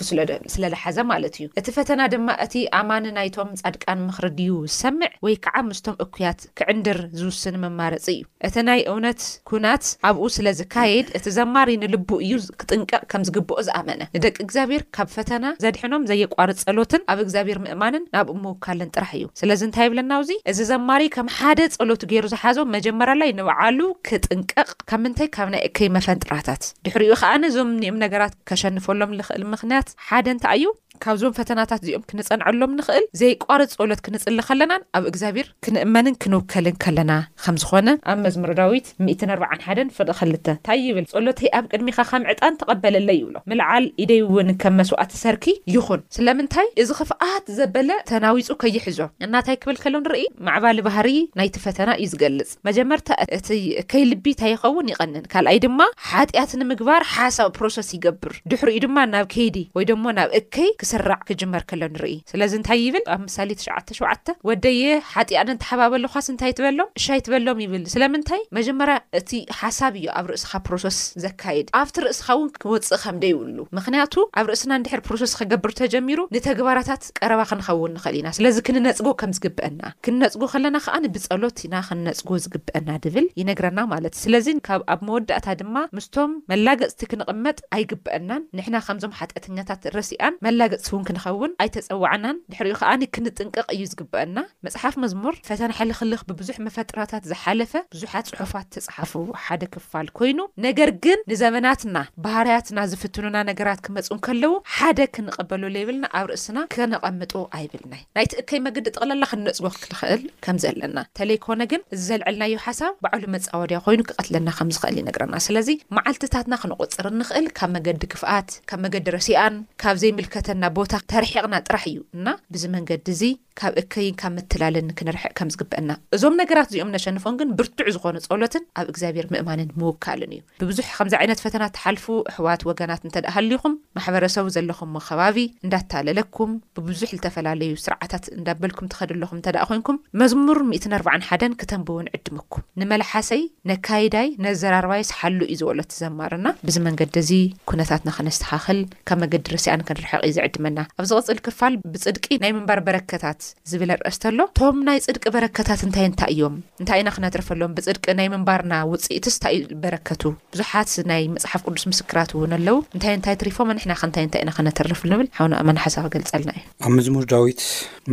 ስለዝሓዘ 0.55 0.97
ማለት 1.13 1.35
እዩ 1.39 1.47
እቲ 1.61 1.67
ፈተና 1.77 2.01
ድማ 2.15 2.29
እቲ 2.47 2.55
ኣማኒ 2.79 3.05
ናይቶም 3.19 3.51
ጻድቃን 3.61 4.01
ምኽሪ 4.07 4.27
ድዩ 4.39 4.53
ዝሰምዕ 4.75 5.11
ወይ 5.27 5.35
ከዓ 5.45 5.55
ምስቶም 5.69 5.97
እኩያት 6.05 6.41
ክዕንድር 6.59 6.99
ዝውስኒ 7.19 7.55
መማረፂ 7.65 8.05
እዩ 8.15 8.21
እቲ 8.49 8.55
ናይ 8.69 8.81
እውነት 8.91 9.21
ኩናት 9.51 9.83
ኣብኡ 10.09 10.25
ስለዝካየድ 10.37 11.07
እቲ 11.17 11.25
ዘማሪ 11.39 11.69
ንልቡ 11.83 12.09
እዩ 12.25 12.33
ክጥንቀቕ 12.61 13.03
ከም 13.11 13.23
ዝግብኦ 13.27 13.59
ዝኣመነ 13.67 14.01
ቂ 14.37 14.46
ኣእግዚኣብሔር 14.47 14.81
ካብ 14.95 15.07
ፈተና 15.15 15.45
ዘድሕኖም 15.63 16.03
ዘየቋርፅ 16.09 16.59
ጸሎትን 16.65 17.01
ኣብ 17.11 17.19
እግዚኣብሄር 17.23 17.59
ምእማንን 17.65 18.03
ናብኡምውካልን 18.13 18.91
ጥራሕ 18.95 19.11
እዩ 19.17 19.25
ስለዚ 19.41 19.61
እንታይ 19.67 19.85
ይብለናብዚ 19.87 20.31
እዚ 20.51 20.59
ዘማሪይ 20.71 21.09
ከም 21.15 21.29
ሓደ 21.39 21.59
ጸሎቱ 21.75 22.01
ገይሩ 22.13 22.25
ዝሓዞም 22.35 22.71
መጀመርላይ 22.77 23.31
ንባዓሉ 23.41 23.79
ክጥንቀቕ 24.09 24.69
ካብ 24.89 25.01
ምንታይ 25.05 25.29
ካብ 25.37 25.47
ናይ 25.55 25.63
እከይ 25.69 25.89
መፈንጥራታት 25.99 26.63
ድሕሪኡ 26.87 27.13
ከዓነእዞም 27.23 27.71
ኒኦም 27.83 27.99
ነገራት 28.07 28.35
ከሸንፈሎም 28.51 29.13
ንኽእል 29.21 29.45
ምክንያት 29.55 29.89
ሓደ 30.09 30.25
እንታይ 30.35 30.55
እዩ 30.61 30.67
ካብዞም 31.03 31.33
ፈተናታት 31.37 31.81
እዚኦም 31.83 32.05
ክንጸንዐሎም 32.09 32.71
ንኽእል 32.77 33.03
ዘይቋርፅ 33.19 33.73
ጸሎት 33.79 33.99
ክንጽሊ 34.05 34.37
ከለናን 34.47 34.83
ኣብ 34.97 35.03
እግዚኣብሔር 35.09 35.47
ክንእመንን 35.65 36.15
ክንውከልን 36.23 36.77
ከለና 36.83 37.11
ከም 37.43 37.57
ዝኾነ 37.63 37.87
ኣብ 38.11 38.17
መዝሙሮ 38.25 38.51
ዳዊት 38.59 38.87
141 39.09 39.91
ፍ 39.97 40.07
ክልተ 40.19 40.47
እንታይ 40.57 40.79
ይብል 40.87 41.05
ጸሎተይ 41.13 41.49
ኣብ 41.57 41.65
ቅድሚኻ 41.73 41.97
ከምዕጣን 42.11 42.57
ተቐበለለ 42.61 43.09
ይብሎ 43.19 43.35
ልዓል 43.59 43.85
ኢደ 44.05 44.11
ውን 44.37 44.49
ከም 44.61 44.73
መስዋዕት 44.79 45.11
ሰርኪ 45.21 45.45
ይኹን 45.73 46.01
ስለምንታይ 46.15 46.67
እዚ 46.81 46.89
ክፍኣት 46.99 47.45
ዘበለ 47.57 47.89
ተናዊፁ 48.11 48.47
ከይሕዞ 48.61 48.99
እናታይ 49.25 49.55
ክብል 49.61 49.77
ከሎ 49.83 49.95
ንርኢ 50.03 50.23
ማዕባሊ 50.47 50.77
ባህሪ 50.87 51.09
ናይቲ 51.39 51.55
ፈተና 51.65 51.89
እዩ 52.03 52.07
ዝገልጽ 52.11 52.49
መጀመርታ 52.67 53.09
እቲ 53.37 53.49
እከይ 53.81 54.03
ልቢ 54.11 54.25
እንታይ 54.33 54.51
ይኸውን 54.55 54.89
ይቐንን 54.91 55.23
ካልኣይ 55.33 55.57
ድማ 55.65 55.79
ሓጢኣት 56.09 56.51
ንምግባር 56.61 57.01
ሓሳብ 57.13 57.49
ፕሮሴስ 57.59 57.89
ይገብር 57.95 58.33
ድሕሪኡ 58.53 58.81
ድማ 58.85 58.97
ናብ 59.13 59.25
ከይዲ 59.33 59.57
ወይ 59.77 59.85
ደሞ 59.91 60.03
ናብ 60.17 60.29
እከይ 60.41 60.69
ክስራዕ 60.81 61.19
ክጅመር 61.29 61.63
ከሎ 61.71 61.81
ንርኢ 61.95 62.15
ስለዚ 62.33 62.51
እንታይ 62.59 62.79
ይብል 62.87 63.05
ኣብ 63.15 63.21
ምሳሌ 63.27 63.49
ትሽዓተ 63.61 63.87
ሸውዓተ 63.99 64.27
ወደየ 64.49 64.83
ሓጢኣንንተሓባበለኻስ 65.13 66.27
እንታይ 66.35 66.53
ትበሎም 66.59 66.89
እሻይትበሎም 67.01 67.61
ይብል 67.65 67.85
ስለምንታይ 67.95 68.43
መጀመርያ 68.59 68.97
እቲ 69.21 69.31
ሓሳብ 69.61 69.93
እዩ 70.01 70.07
ኣብ 70.19 70.25
ርእስኻ 70.33 70.53
ፕሮሴስ 70.69 70.99
ዘካየድ 71.25 71.67
ኣብቲ 71.83 71.95
ርእስካ 72.07 72.27
እውን 72.37 72.49
ክወፅእ 72.61 73.01
ከምደ 73.05 73.23
ይብሉ 73.33 73.57
ምክንያቱ 73.79 74.13
ኣብ 74.39 74.47
ርእስና 74.51 74.71
ንድሕር 74.81 75.01
ፕሮሴስ 75.07 75.31
ከገብር 75.39 75.71
ተጀሚሩ 75.79 76.19
ንተግባራታት 76.35 77.03
ቀረባ 77.19 77.41
ክንኸውን 77.49 77.93
ንኽእል 77.97 78.15
ኢና 78.19 78.29
ስለዚ 78.37 78.57
ክንነፅጎ 78.67 79.07
ከም 79.21 79.31
ዝግብአና 79.37 79.81
ክንነፅጎ 80.05 80.41
ከለና 80.53 80.77
ከዓኒ 80.85 81.03
ብጸሎት 81.15 81.59
ኢና 81.67 81.75
ክንነፅጎ 81.89 82.29
ዝግብአና 82.45 82.89
ድብል 83.05 83.27
ይነግረና 83.41 83.79
ማለት 83.93 84.15
ስለዚ 84.23 84.47
ካብኣብ 84.69 84.99
መወዳእታ 85.09 85.47
ድማ 85.61 85.75
ምስቶም 85.97 86.31
መላገፅቲ 86.53 87.01
ክንቕመጥ 87.11 87.57
ኣይግብአናን 87.77 88.43
ንሕና 88.59 88.75
ከምዞም 88.87 89.15
ሓጠተኛታት 89.19 89.83
ርሲኣን 89.97 90.37
መላገፅቲ 90.47 90.87
እውን 90.95 91.05
ክንኸውን 91.09 91.53
ኣይተፀዋዕናን 91.65 92.37
ድሕሪኡ 92.51 92.75
ከዓኒ 92.81 93.01
ክንጥንቅቕ 93.17 93.65
እዩ 93.77 93.83
ዝግብአና 93.93 94.37
መፅሓፍ 94.67 94.95
መዝሙር 95.05 95.35
ፈተናሕሊክልኽ 95.51 96.21
ብብዙሕ 96.31 96.57
መፈጥራታት 96.67 97.23
ዝሓለፈ 97.31 97.73
ብዙሓት 97.95 98.27
ጽሑፋት 98.31 98.67
ተፃሓፍዎ 98.75 99.25
ሓደ 99.45 99.63
ክፋል 99.75 100.07
ኮይኑ 100.17 100.39
ነገር 100.67 100.89
ግን 101.05 101.19
ንዘመናትና 101.31 101.97
ባህርያትና 102.25 102.79
ዝፍትኑና 102.93 103.37
ነገራት 103.51 103.79
ክእ 103.85 103.95
እ 104.15 104.17
ከለው 104.25 104.53
ሓደ 104.75 104.99
ክንቀበሉ 105.15 105.63
ዘይብልና 105.75 106.05
ኣብ 106.17 106.25
ርእስና 106.31 106.57
ክነቐምጡ 106.73 107.33
ኣይብልናዩ 107.57 108.01
ናይቲ 108.17 108.31
እከይ 108.41 108.59
መንገዲ 108.65 108.85
ጥቕለላ 108.95 109.23
ክንነፅጎ 109.31 109.65
ክንክእል 109.77 110.21
ከም 110.45 110.57
ዘለና 110.63 110.97
ተለይኮነ 111.19 111.61
ግን 111.71 111.81
እዚ 111.95 112.01
ዘልዕልናዮ 112.09 112.55
ሓሳብ 112.65 112.93
ባዕሉ 113.05 113.23
መፃወድያ 113.35 113.79
ኮይኑ 113.87 114.01
ክቐትለና 114.09 114.49
ከምዝክእል 114.59 114.97
ይነግረና 115.01 115.35
ስለዚ 115.47 115.69
መዓልትታትና 115.97 116.53
ክንቁፅር 116.63 117.07
ንክእል 117.21 117.47
ካብ 117.59 117.71
መንገዲ 117.75 118.03
ክፍኣት 118.13 118.49
ካብ 118.71 118.81
መንገዲ 118.85 119.07
ረሲኣን 119.17 119.57
ካብ 119.83 119.97
ዘይምልከተና 120.03 120.63
ቦታ 120.79 120.93
ተርሒቕና 121.13 121.55
ጥራሕ 121.67 121.85
እዩ 121.91 121.99
እና 122.19 122.27
ብዚ 122.53 122.63
መንገዲ 122.77 123.05
እ 123.31 123.35
ካብ 123.59 123.75
እከይን 123.81 124.15
ካብ 124.21 124.31
ምትላለኒ 124.35 124.87
ክንርሕዕ 124.97 125.29
ከም 125.37 125.49
ዝግበአና 125.53 125.91
እዞም 126.15 126.35
ነገራት 126.41 126.67
እዚኦም 126.71 126.89
እነሸንፎም 126.91 127.35
ግን 127.39 127.49
ብርቱዕ 127.59 127.87
ዝኾኑ 127.95 128.15
ፀሎትን 128.31 128.63
ኣብ 128.79 128.87
እግዚኣብሄር 128.91 129.27
ምእማንን 129.33 129.69
ምውካልን 129.81 130.31
እዩ 130.35 130.41
ብብዙሕ 130.61 130.87
ከምዚ 130.97 131.13
ዓይነት 131.19 131.39
ፈተና 131.45 131.63
ተሓልፉ 131.77 132.05
ኣሕዋት 132.31 132.61
ወገናት 132.69 133.01
እንተ 133.07 133.15
ደኣ 133.25 133.31
ሃልይኹም 133.37 133.75
ማሕበረሰቡ 133.99 134.47
ዘለኹምዎ 134.55 135.01
ከባቢ 135.07 135.37
እንዳተለለኩም 135.65 136.51
ብብዙሕ 136.79 137.11
ዝተፈላለዩ 137.19 137.71
ስርዓታት 137.85 138.25
እንዳበልኩም 138.37 138.89
ትኸድ 138.93 139.11
ኣለኹም 139.17 139.37
እንተ 139.39 139.47
ደኣ 139.57 139.65
ኮንኩም 139.71 139.99
መዝሙርን 140.23 140.71
14ሓን 140.99 141.57
ክተንብውን 141.61 142.09
ዕድመኩም 142.17 142.65
ንመላሓሰይ 142.81 143.43
ነካይዳይ 143.71 144.29
ነኣዘራርባይ 144.45 145.03
ስሓሉ 145.11 145.39
እዩ 145.53 145.59
ዝበሎት 145.67 145.89
ትዘማሩና 145.95 146.47
ብዚ 146.67 146.77
መንገዲ 146.87 147.13
እዚ 147.25 147.31
ኩነታት 147.71 148.01
ናኸነስተኻኽል 148.09 148.79
ካብ 149.07 149.17
መንገዲ 149.23 149.45
ርስኣን 149.55 149.85
ክንርሕቕእዩ 149.89 150.33
ዝዕድመና 150.39 150.79
ኣብ 150.99 151.05
ዝቕፅል 151.11 151.39
ክፋል 151.47 151.73
ብፅድቂ 151.93 152.25
ናይ 152.45 152.51
ምንባር 152.57 152.79
በረከታት 152.87 153.41
ዝብለ 153.71 153.89
ኣርእስተሎ 153.97 154.37
እቶም 154.51 154.77
ናይ 154.87 154.97
ፅድቂ 155.05 155.23
በረከታት 155.35 155.81
እንታይ 155.87 156.05
እንታይ 156.09 156.29
እዮም 156.33 156.55
እንታይ 156.81 156.99
ኢና 157.01 157.09
ክነተርፈሎዎም 157.15 157.73
ብፅድቂ 157.77 158.05
ናይ 158.19 158.27
ምንባርና 158.33 158.73
ውፅኢትስ 158.91 159.35
እንታይ 159.39 159.55
ዩ 159.59 159.79
በረከቱ 159.83 160.23
ብዙሓት 160.53 160.91
ናይ 161.11 161.23
መፅሓፍ 161.35 161.61
ቅዱስ 161.67 161.85
ምስክራት 161.93 162.31
እውን 162.37 162.53
ኣለው 162.57 162.77
እንታይ 162.95 163.15
እንታይ 163.19 163.35
ትሪፎም 163.43 163.71
ኣንሕና 163.75 163.93
ከ 164.01 164.05
ንታይ 164.11 164.25
እታይ 164.29 164.41
ኢና 164.45 164.51
ክነተርፍ 164.57 165.01
ንብል 165.11 165.27
ሓንኣማና 165.39 165.77
ሓሳብ 165.85 166.05
ገልፀልና 166.15 166.51
እዩ 166.59 166.65
ኣብ 166.87 166.93
መዝሙር 166.99 167.25
ዳዊት 167.33 167.63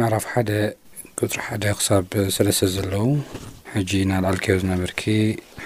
መዕራፍ 0.00 0.26
ሓደ 0.32 0.50
ቅፅሪ 1.18 1.40
ሓደ 1.48 1.64
ክሳብ 1.78 2.06
ስለስለ 2.36 2.68
ዘለው 2.76 3.08
ሕጂ 3.74 3.90
ናልዕልከዮ 4.10 4.54
ዝነበርኪ 4.62 5.02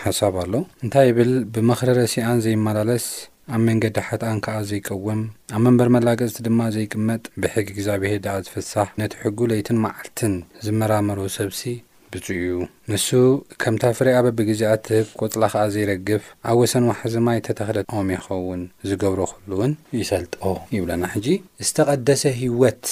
ሓሳብ 0.02 0.34
ኣሎ 0.44 0.52
እንታይ 0.84 1.08
ብል 1.16 1.32
ብመክረረሲኣን 1.54 2.38
ዘይመላለስ 2.46 3.06
ኣብ 3.56 3.60
መንገዲ 3.68 3.98
ሓትኣን 4.06 4.38
ከዓ 4.44 4.56
ዘይቀውም 4.70 5.20
ኣብ 5.56 5.60
መንበር 5.64 5.88
መላቀጽቲ 5.94 6.40
ድማ 6.46 6.60
ዘይቅመጥ 6.74 7.22
ብሕጊ 7.42 7.66
ግዚኣብሄር 7.78 8.18
ዳኣ 8.26 8.36
ዝፍሳሕ 8.46 8.88
ነቲ 9.00 9.12
ሕጉ 9.22 9.38
ለይትን 9.52 9.78
ማዓልትን 9.84 10.34
ዝመራመረ 10.64 11.20
ሰብሲ 11.36 11.60
ብፁ 12.12 12.26
እዩ 12.36 12.50
ንሱ 12.90 13.08
ከምታ 13.64 13.82
ፍረ 13.96 14.08
ኣበብግዜኣትህብ 14.18 15.06
ቈጽላ 15.22 15.42
ኸዓ 15.54 15.64
ዘይረግፍ 15.74 16.24
ኣብ 16.50 16.58
ወሰን 16.62 16.88
ዋሕዘማይ 16.92 17.40
ተተኽደ 17.48 17.78
ኦም 18.00 18.10
ይኸውን 18.16 18.62
ዝገብሮ 18.90 19.20
ኩህሉውን 19.32 19.72
ይሰልጦ 20.00 20.40
ይብለና 20.76 21.02
ሕጂ 21.14 21.26
ዝተቐደሰ 21.68 22.24
ህይወት 22.42 22.82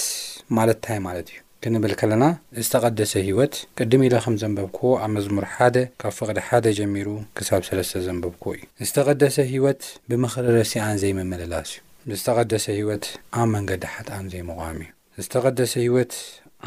ማለትንታይ 0.58 1.00
ማለት 1.08 1.28
እዩ 1.34 1.40
ክንብል 1.64 1.92
ከለና 2.00 2.24
ዝተቐደሰ 2.64 3.12
ህይወት 3.26 3.54
ቅድም 3.80 4.02
ኢለ 4.06 4.14
ኸም 4.24 4.34
ዘንበብክዎ 4.40 4.88
ኣብ 5.04 5.10
መዝሙር 5.16 5.44
ሓደ 5.54 5.76
ካብ 6.00 6.12
ፍቕዲ 6.18 6.38
ሓደ 6.48 6.64
ጀሚሩ 6.78 7.08
ክሳብ 7.36 7.62
ሰለስተ 7.68 8.02
ዘንበብክዎ 8.06 8.50
እዩ 8.56 8.64
ዝተቐደሰ 8.88 9.36
ህይወት 9.52 9.82
ብምኽሪረሲኣን 10.10 10.98
ዘይመመለላስ 11.04 11.70
እዩ 12.08 12.16
ዝተቐደሰ 12.20 12.66
ህይወት 12.78 13.06
ኣብ 13.40 13.46
መንገዲ 13.54 13.84
ሓትኣን 13.94 14.26
ዘይመቋሚ 14.34 14.80
እዩ 15.18 15.24
ዝተቐደሰ 15.26 15.72
ህይወት 15.84 16.12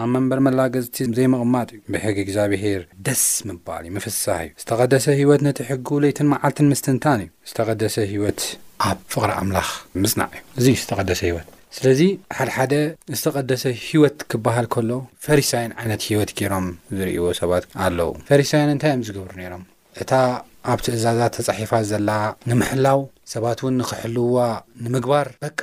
ኣብ 0.02 0.08
መንበር 0.16 0.40
መላገፅቲ 0.48 0.98
ዘይመቕማጥ 1.20 1.70
እዩ 1.76 1.80
ብሕጊ 1.94 2.18
እግዚኣብሄር 2.26 2.82
ደስ 3.08 3.24
ምባል 3.50 3.84
እዩ 3.90 3.94
ምፍሳሕ 4.00 4.42
እዩ 4.50 4.58
ዝተቐደሰ 4.64 5.06
ህይወት 5.22 5.44
ነቲ 5.50 5.60
ሕጊው 5.70 6.02
ለይትን 6.06 6.30
መዓልትን 6.34 6.70
ምስትንታን 6.74 7.22
እዩ 7.26 7.32
ዝተቐደሰ 7.52 7.96
ህይወት 8.16 8.42
ኣብ 8.90 9.00
ፍቕሪ 9.16 9.32
ኣምላኽ 9.44 9.70
ምጽናዕ 10.04 10.32
እዩ 10.40 10.46
እዙይዩ 10.62 10.78
ዝተቐደሰ 10.86 11.22
ሂይወት 11.30 11.50
ስለዚ 11.78 12.02
ሓደሓደ 12.36 12.74
ዝተቐደሰ 13.18 13.64
ህይወት 13.88 14.18
ክበሃል 14.32 14.66
ከሎ 14.74 14.92
ፈሪሳያን 15.26 15.74
ዓይነት 15.82 16.02
ህይወት 16.10 16.32
ገይሮም 16.40 16.68
ዝርእይዎ 16.98 17.26
ሰባት 17.40 17.64
ኣለዉ 17.86 18.10
ፈሪሳያን 18.30 18.70
እንታይ 18.76 18.92
እዮም 18.94 19.04
ዝገብሩ 19.10 19.32
ነይሮም 19.42 19.64
እታ 20.04 20.12
ኣብ 20.74 20.80
ትእዛዛት 20.86 21.34
ተጻሒፋ 21.40 21.72
ዘላ 21.92 22.10
ንምሕላው 22.52 23.00
ሰባት 23.34 23.60
እውን 23.64 23.76
ንኽሕልውዋ 23.82 24.38
ንምግባር 24.86 25.28
በቃ 25.46 25.62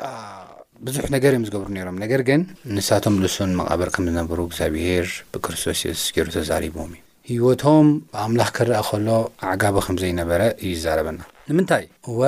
ብዙሕ 0.87 1.05
ነገር 1.16 1.33
እዮም 1.35 1.47
ዝገብሩ 1.49 1.69
ነይሮም 1.77 1.99
ነገር 2.05 2.23
ግን 2.29 2.40
ንሳቶም 2.77 3.16
ልሱን 3.25 3.53
መቓበር 3.61 3.90
ከም 3.97 4.07
ዝነብሩ 4.11 4.38
እግዚኣብሄር 4.51 5.09
ብክርስቶስ 5.35 5.83
ስ 6.05 6.14
ገይሩ 6.16 6.29
ተዛሪብዎም 6.37 6.92
እዩ 6.99 7.03
ህይወቶም 7.31 7.88
ብኣምላኽ 8.12 8.51
ክረአ 8.59 8.83
ከሎ 8.90 9.09
ኣዕጋቢ 9.55 9.77
ከም 9.88 9.97
ዘይነበረ 10.05 10.42
እዩ 10.64 10.71
ይዛረበና 10.77 11.21
ንምንታይ 11.51 11.85
እወ 12.12 12.21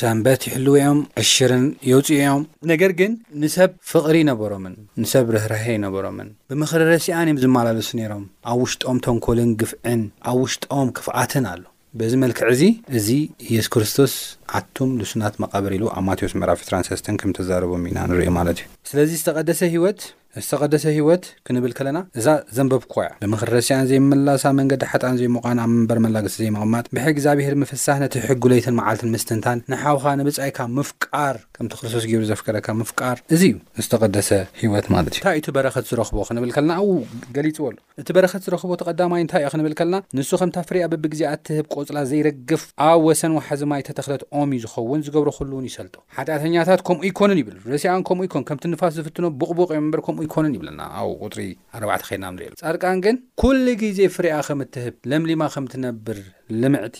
ሰንበት 0.00 0.40
ይሕልውኦም 0.48 0.98
2ሽርን 1.22 1.64
የውፅኡ 1.90 2.16
ዮም 2.24 2.42
ነገር 2.70 2.92
ግን 3.00 3.12
ንሰብ 3.42 3.70
ፍቕሪ 3.90 4.14
ይነበሮምን 4.22 4.74
ንሰብ 5.02 5.26
ርህራሀ 5.34 5.64
ይነበሮምን 5.78 6.28
ብምኽሪ 6.50 6.80
ረሲኣን 6.92 7.26
እዮም 7.30 7.40
ዝመላሎሱ 7.44 7.90
ነይሮም 8.00 8.24
ኣብ 8.52 8.60
ውሽጦም 8.64 9.00
ተንኮልን 9.06 9.50
ግፍዕን 9.62 10.02
ኣብ 10.30 10.38
ውሽጦኦም 10.44 10.88
ክፍኣትን 10.98 11.46
ኣሎ 11.52 11.62
በዚ 12.00 12.12
መልክዕ 12.24 12.44
እዙ 12.54 12.62
እዚ 12.98 13.08
ኢየሱ 13.48 13.66
ክርስቶስ 13.74 14.12
ኣቱም 14.58 14.92
ልሱናት 15.00 15.34
መቓበሪሉ 15.44 15.82
ኣብ 15.96 16.04
ማቴዎስ 16.08 16.34
ምዕራፍ 16.40 16.60
23 16.68 17.10
ከም 17.22 17.34
ተዛረቦም 17.38 17.82
ኢና 17.90 17.98
ንሪዮ 18.12 18.30
ማለት 18.40 18.58
እዩ 18.62 18.68
ስለዚ 18.92 19.10
ዝተቐደሰ 19.20 19.60
ሂይወት 19.74 20.00
እዝተቐደሰ 20.40 20.84
ሂወት 20.98 21.24
ክንብል 21.46 21.72
ከለና 21.78 21.98
እዛ 22.18 22.28
ዘንበብ 22.56 22.82
ክኮያ 22.90 23.08
ብምክሪ 23.22 23.48
ረስያን 23.56 23.82
ዘይመላሳ 23.90 24.44
መንገዲ 24.58 24.82
ሓጣን 24.92 25.16
ዘይምቓን 25.20 25.58
ኣብ 25.64 25.68
መንበር 25.72 25.98
መላግስ 26.04 26.34
ዘይምቕማጥ 26.42 26.86
ብሕ 26.96 27.04
ግዚኣብሔር 27.16 27.54
ምፍሳሕ 27.62 27.96
ነቲ 28.04 28.14
ሕጉለይትን 28.28 28.74
መዓልትን 28.78 29.10
ምስትንታን 29.14 29.58
ንሓውካ 29.72 30.06
ንብጻይካ 30.20 30.58
ምፍቃር 30.78 31.36
ከምቲ 31.56 31.74
ክርስቶስ 31.80 32.06
ገብሩ 32.12 32.24
ዘፍከረካ 32.30 32.68
ምፍቃር 32.80 33.16
እዚ 33.36 33.42
እዩ 33.52 33.82
ዝተቐደሰ 33.86 34.30
ሂወት 34.62 34.88
ማለት 34.94 35.12
እዩ 35.14 35.20
እንታይ 35.22 35.36
እቲ 35.42 35.48
በረኸት 35.56 35.84
ዝረኽቦ 35.90 36.18
ክንብል 36.28 36.50
ከለና 36.56 36.72
ው 36.86 36.94
ገሊፅዎሉ 37.36 37.76
እቲ 38.04 38.08
በረከት 38.18 38.42
ዝረኽቦ 38.48 38.70
ተቐዳማይ 38.84 39.20
እንታይ 39.26 39.44
እዩ 39.44 39.52
ክንብል 39.56 39.74
ከለና 39.82 40.00
ንሱ 40.20 40.32
ከምታ 40.44 40.56
ፍር 40.70 40.78
ኣበብግዜ 40.88 41.20
ኣትህብ 41.32 41.68
ቆፅላ 41.76 41.98
ዘይረግፍ 42.14 42.64
ኣብ 42.88 42.98
ወሰን 43.08 43.36
ዋሓዚ 43.40 43.62
ማይተተክለት 43.74 44.24
ኦም 44.40 44.50
እዩ 44.56 44.62
ዝኸውን 44.66 45.04
ዝገብረኩሉውን 45.08 45.68
ይሰልጦ 45.72 45.94
ሓጢኣተኛታት 46.16 46.80
ከምኡ 46.88 47.04
ይኮኑን 47.10 47.38
ይብል 47.44 47.58
ረስያን 47.74 48.06
ከምኡ 48.10 48.24
ይኮኑ 48.30 48.42
ከምቲ 48.50 48.64
ንፋስ 48.74 48.96
ዝፍትኖ 49.00 49.26
ብቕቡቅ 49.40 49.70
እዮ 49.76 49.82
በርከም 49.92 50.18
ይኮንን 50.26 50.54
ይብለና 50.56 50.80
ኣብ 51.00 51.08
ቁጥሪ 51.24 51.42
4ርባዕተ 51.78 52.02
ኸድናንሪ 52.08 52.42
ጸድቃን 52.62 52.98
ግን 53.04 53.16
ኲሉ 53.42 53.64
ጊዜ 53.82 53.98
ፍርያ 54.16 54.34
ከም 54.46 54.60
እትህብ 54.66 54.96
ለምሊማ 55.12 55.44
ከም 55.54 55.64
ትነብር 55.72 56.18
ልምዕቲ 56.60 56.96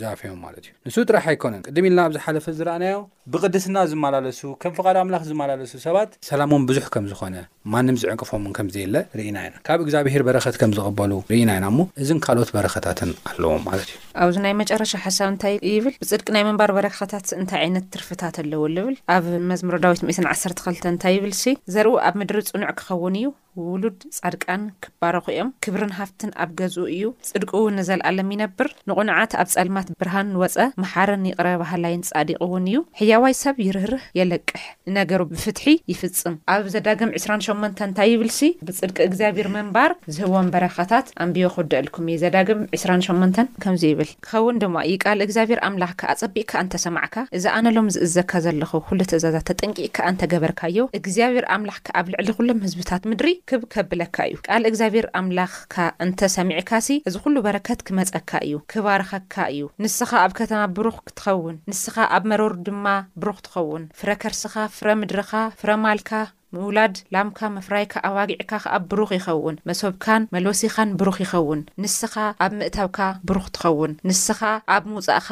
ዝኣፈዮም 0.00 0.38
ማለት 0.44 0.60
እዩ 0.66 0.70
ንሱ 0.88 0.96
ጥራሕ 1.08 1.24
ኣይኮነን 1.30 1.62
ቅድም 1.68 1.86
ኢልና 1.88 2.00
ኣብዝ 2.08 2.16
ሓለፈ 2.24 2.44
ዝረኣናዮ 2.58 2.96
ብቅድስና 3.32 3.76
ዝመላለሱ 3.90 4.40
ከም 4.62 4.72
ፍቓድ 4.78 4.96
ኣምላኽ 5.02 5.22
ዝመላለሱ 5.30 5.72
ሰባት 5.86 6.10
ሰላሞም 6.28 6.64
ብዙሕ 6.70 6.86
ከም 6.94 7.04
ዝኾነ 7.10 7.36
ማንም 7.74 7.98
ዝዕቅፎን 8.02 8.46
ከምዘየለ 8.58 8.96
ርኢና 9.20 9.36
ኢና 9.48 9.54
ካብ 9.68 9.80
እግዚኣብሄር 9.84 10.24
በረኸት 10.28 10.56
ከም 10.62 10.72
ዝቕበሉ 10.78 11.12
ርኢና 11.32 11.50
ኢና 11.60 11.66
እሞ 11.72 11.80
እዝን 12.04 12.20
ካልኦት 12.26 12.52
በረካታትን 12.56 13.12
ኣለዎ 13.32 13.52
ማለት 13.68 13.88
እዩ 13.92 13.96
ኣብዚ 14.24 14.36
ናይ 14.46 14.54
መጨረሻ 14.62 14.92
ሓሳብ 15.06 15.28
እንታይ 15.34 15.56
ይብል 15.74 15.94
ብፅድቂ 16.02 16.26
ናይ 16.36 16.44
ምንባር 16.50 16.72
በረካታት 16.78 17.26
እንታይ 17.40 17.60
ዓይነት 17.66 17.86
ትርፍታት 17.96 18.38
ኣለዎ 18.44 18.62
ዝብል 18.78 18.96
ኣብ 19.16 19.26
መዝምሮ 19.52 19.78
ዳዊት 19.86 20.02
212ል 20.12 20.84
እንታይ 20.94 21.14
ይብል 21.18 21.34
ሲ 21.44 21.56
ዘርኡ 21.76 21.94
ኣብ 22.08 22.16
ምድሪ 22.22 22.40
ፅኑዕ 22.52 22.70
ክኸውን 22.80 23.16
እዩ 23.22 23.28
ውሉድ 23.64 23.98
ጻድቃን 24.18 24.62
ክባረኩኦም 24.84 25.48
ክብርን 25.64 25.92
ሃፍትን 25.98 26.30
ኣብ 26.44 26.50
ገዝኡ 26.60 26.84
እዩ 26.94 27.04
ጽድቅ 27.28 27.50
እውን 27.58 27.76
ንዘለኣሎም 27.78 28.30
ይነብር 28.34 28.68
ንቑንዓት 28.90 29.32
ኣብ 29.40 29.48
ጸልማት 29.54 29.88
ብርሃን 30.00 30.30
ወፀ 30.42 30.56
መሓረ 30.84 31.10
ይቕረበ 31.30 31.60
ባህላይን 31.64 32.02
ጻዲቕ 32.10 32.38
እውን 32.46 32.66
እዩ 32.70 32.78
ሕያዋይ 33.00 33.34
ሰብ 33.42 33.56
ይርህርህ 33.66 34.04
የለቅሕ 34.18 34.64
ነገሩ 34.96 35.20
ብፍትሒ 35.32 35.66
ይፍፅም 35.92 36.34
ኣብ 36.54 36.64
ዘዳግም 36.74 37.12
28 37.18 37.82
እንታይ 37.86 38.08
ይብልሲ 38.14 38.40
ብጽድቂ 38.66 38.98
እግዚኣብር 39.08 39.48
ምንባር 39.56 39.92
ዝህቦም 40.16 40.48
በረኻታት 40.54 41.06
ኣንቢዮኩደልኩም 41.26 42.08
እ 42.14 42.18
ዘዳግም 42.24 42.60
28 42.78 43.40
ከምዚ 43.64 43.82
ይብል 43.92 44.10
ኸውን 44.32 44.58
ድማ 44.64 44.76
ይ 44.90 44.94
ቃል 45.04 45.20
እግዚኣብሔር 45.26 45.60
ኣምላኽካ 45.68 46.02
ኣጸቢእካ 46.14 46.50
እንተሰማዕካ 46.64 47.16
እዛ 47.36 47.46
ኣነሎም 47.60 47.88
ዝእዘካ 47.96 48.30
ዘለኹ 48.46 48.72
ኩሉ 48.88 49.00
ትእዛዛት 49.12 49.46
ተጠንቂካዓ 49.52 50.06
እንተገበርካዮ 50.14 50.78
እግዚኣብሔር 51.00 51.46
ኣምላኽካ 51.56 51.88
ኣብ 52.02 52.06
ልዕሊ 52.14 52.28
ኩሎም 52.40 52.60
ህዝብታት 52.68 53.02
ምድሪ 53.12 53.32
ክብ 53.50 53.62
ከብለካ 53.72 54.16
እዩ 54.28 54.36
ቃል 54.48 54.62
እግዚኣብሔር 54.68 55.06
ኣምላኽካ 55.18 55.74
እንተሰሚዕካሲ 56.04 56.86
እዚ 57.08 57.14
ዅሉ 57.24 57.34
በረከት 57.46 57.80
ክመፀካ 57.88 58.30
እዩ 58.46 58.54
ክባርኸካ 58.72 59.34
እዩ 59.54 59.64
ንስኻ 59.84 60.10
ኣብ 60.24 60.32
ከተማ 60.38 60.60
ብሩኽ 60.76 60.96
ክትኸውን 61.08 61.56
ንስኻ 61.70 61.96
ኣብ 62.18 62.22
መረሩ 62.30 62.52
ድማ 62.68 62.86
ብሩኽ 63.22 63.40
ትኸውን 63.48 63.84
ፍረ 63.98 64.10
ከርስኻ 64.22 64.54
ፍረ 64.76 64.88
ምድርኻ 65.00 65.32
ፍረ 65.62 65.70
ማልካ 65.84 66.12
ምውላድ 66.56 66.96
ላምካ 67.14 67.38
መፍራይካ 67.56 67.92
ኣዋጊዕካ 68.10 68.50
ኸኣ 68.64 68.74
ብሩኽ 68.90 69.10
ይኸውን 69.18 69.56
መሶብካን 69.70 70.28
መልሲኻን 70.36 70.90
ብሩኽ 71.02 71.18
ይኸውን 71.24 71.62
ንስኻ 71.84 72.14
ኣብ 72.46 72.52
ምእታውካ 72.60 72.98
ብሩኽ 73.30 73.48
ትኸውን 73.56 73.94
ንስኻ 74.08 74.40
ኣብ 74.76 74.84
ምውፃእኻ 74.94 75.30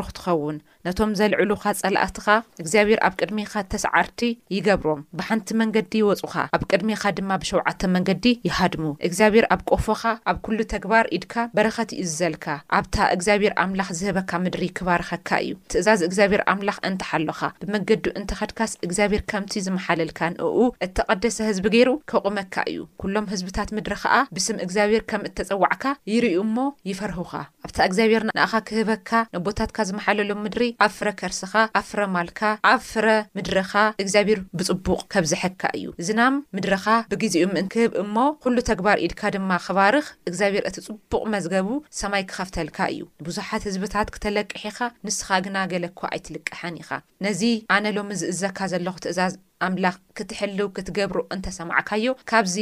ርክትኸውን 0.00 0.56
ነቶም 0.86 1.10
ዘልዕሉኻ 1.18 1.64
ጸላእትኻ 1.80 2.26
እግዚኣብሔር 2.62 3.00
ኣብ 3.06 3.14
ቅድሚኻ 3.20 3.52
ተስዓርቲ 3.72 4.20
ይገብሮም 4.54 5.00
ብሓንቲ 5.18 5.48
መንገዲ 5.60 5.92
ይወፁኻ 6.02 6.34
ኣብ 6.56 6.62
ቅድሚኻ 6.72 7.02
ድማ 7.18 7.30
ብሸውዓተ 7.42 7.80
መንገዲ 7.94 8.26
ይሃድሙ 8.48 8.84
እግዚኣብሔር 9.08 9.46
ኣብ 9.54 9.60
ቆፎኻ 9.70 10.02
ኣብ 10.30 10.36
ኩሉ 10.46 10.58
ተግባር 10.74 11.06
ኢድካ 11.18 11.34
በረኸት 11.56 11.90
ዩ 11.98 12.02
ዝዘልካ 12.10 12.46
ኣብታ 12.78 12.94
እግዚኣብሔር 13.16 13.54
ኣምላኽ 13.64 13.88
ዝህበካ 14.00 14.30
ምድሪ 14.46 14.64
ክባርኸካ 14.80 15.30
እዩ 15.44 15.52
ትእዛዝ 15.74 16.02
እግዚኣብሔር 16.08 16.42
ኣምላኽ 16.54 16.78
እንቲሓለኻ 16.90 17.40
ብመንገዲ 17.62 18.04
እንተኸድካስ 18.22 18.74
እግዚኣብሔር 18.88 19.22
ከምቲ 19.32 19.54
ዝመሓለልካ 19.68 20.20
ንእኡ 20.36 20.58
እተቐደሰ 20.86 21.38
ህዝቢ 21.50 21.66
ገይሩ 21.76 21.90
ከቕመካ 22.12 22.54
እዩ 22.72 22.80
ኩሎም 23.02 23.26
ህዝብታት 23.32 23.68
ምድሪ 23.78 23.92
ከዓ 24.02 24.14
ብስም 24.36 24.56
እግዚኣብሔር 24.64 25.02
ከም 25.10 25.22
እተፀዋዕካ 25.28 25.84
ይርዩ 26.12 26.36
እሞ 26.46 26.56
ይፈርህኻ 26.88 27.32
ኣብታ 27.66 27.76
እግዚኣብሔር 27.88 28.22
ንንኻ 28.28 28.52
ክህበካ 28.68 29.10
ንቦታትካ 29.34 29.76
ዝመሓለሎም 29.88 30.40
ምድሪ 30.46 30.64
ኣብ 30.84 30.92
ፍረ 30.98 31.08
ከርስኻ 31.20 31.52
ኣብ 31.78 31.84
ፍረ 31.90 32.00
ማልካ 32.14 32.40
ኣብ 32.70 32.80
ፍረ 32.90 33.06
ምድሪኻ 33.36 33.72
እግዚኣብሔር 34.04 34.40
ብፅቡቕ 34.58 35.00
ከብዝሕካ 35.14 35.62
እዩ 35.78 35.86
እዝናም 36.02 36.34
ምድሪኻ 36.56 36.86
ብግዜኡ 37.12 37.44
ምእንክህብ 37.54 37.92
እሞ 38.02 38.14
ኩሉ 38.44 38.56
ተግባር 38.70 38.96
ኢድካ 39.06 39.22
ድማ 39.36 39.50
ክባርኽ 39.66 40.06
እግዚኣብሔር 40.30 40.64
እቲ 40.70 40.76
ፅቡቕ 40.86 41.22
መዝገቡ 41.34 41.68
ሰማይ 42.00 42.24
ክኸፍተልካ 42.32 42.78
እዩ 42.94 43.00
ንብዙሓት 43.22 43.62
ህዝብታት 43.70 44.08
ክተለቅሕኻ 44.16 44.78
ንስኻ 45.08 45.28
ግና 45.46 45.56
ገለ 45.74 45.84
ኳ 45.98 46.02
ኣይትልቅሐን 46.14 46.78
ኢኻ 46.82 46.90
ነዚ 47.26 47.42
ኣነ 47.76 47.84
ሎሚ 47.98 48.10
ዝእዘካ 48.22 48.58
ዘለኹ 48.74 48.94
ትእዛዝ 49.04 49.34
ኣምላኽ 49.66 49.96
ክትሕልው 50.18 50.68
ክትገብሮ 50.76 51.18
እንተሰማዕካዮ 51.36 52.06
ካብዚ 52.30 52.56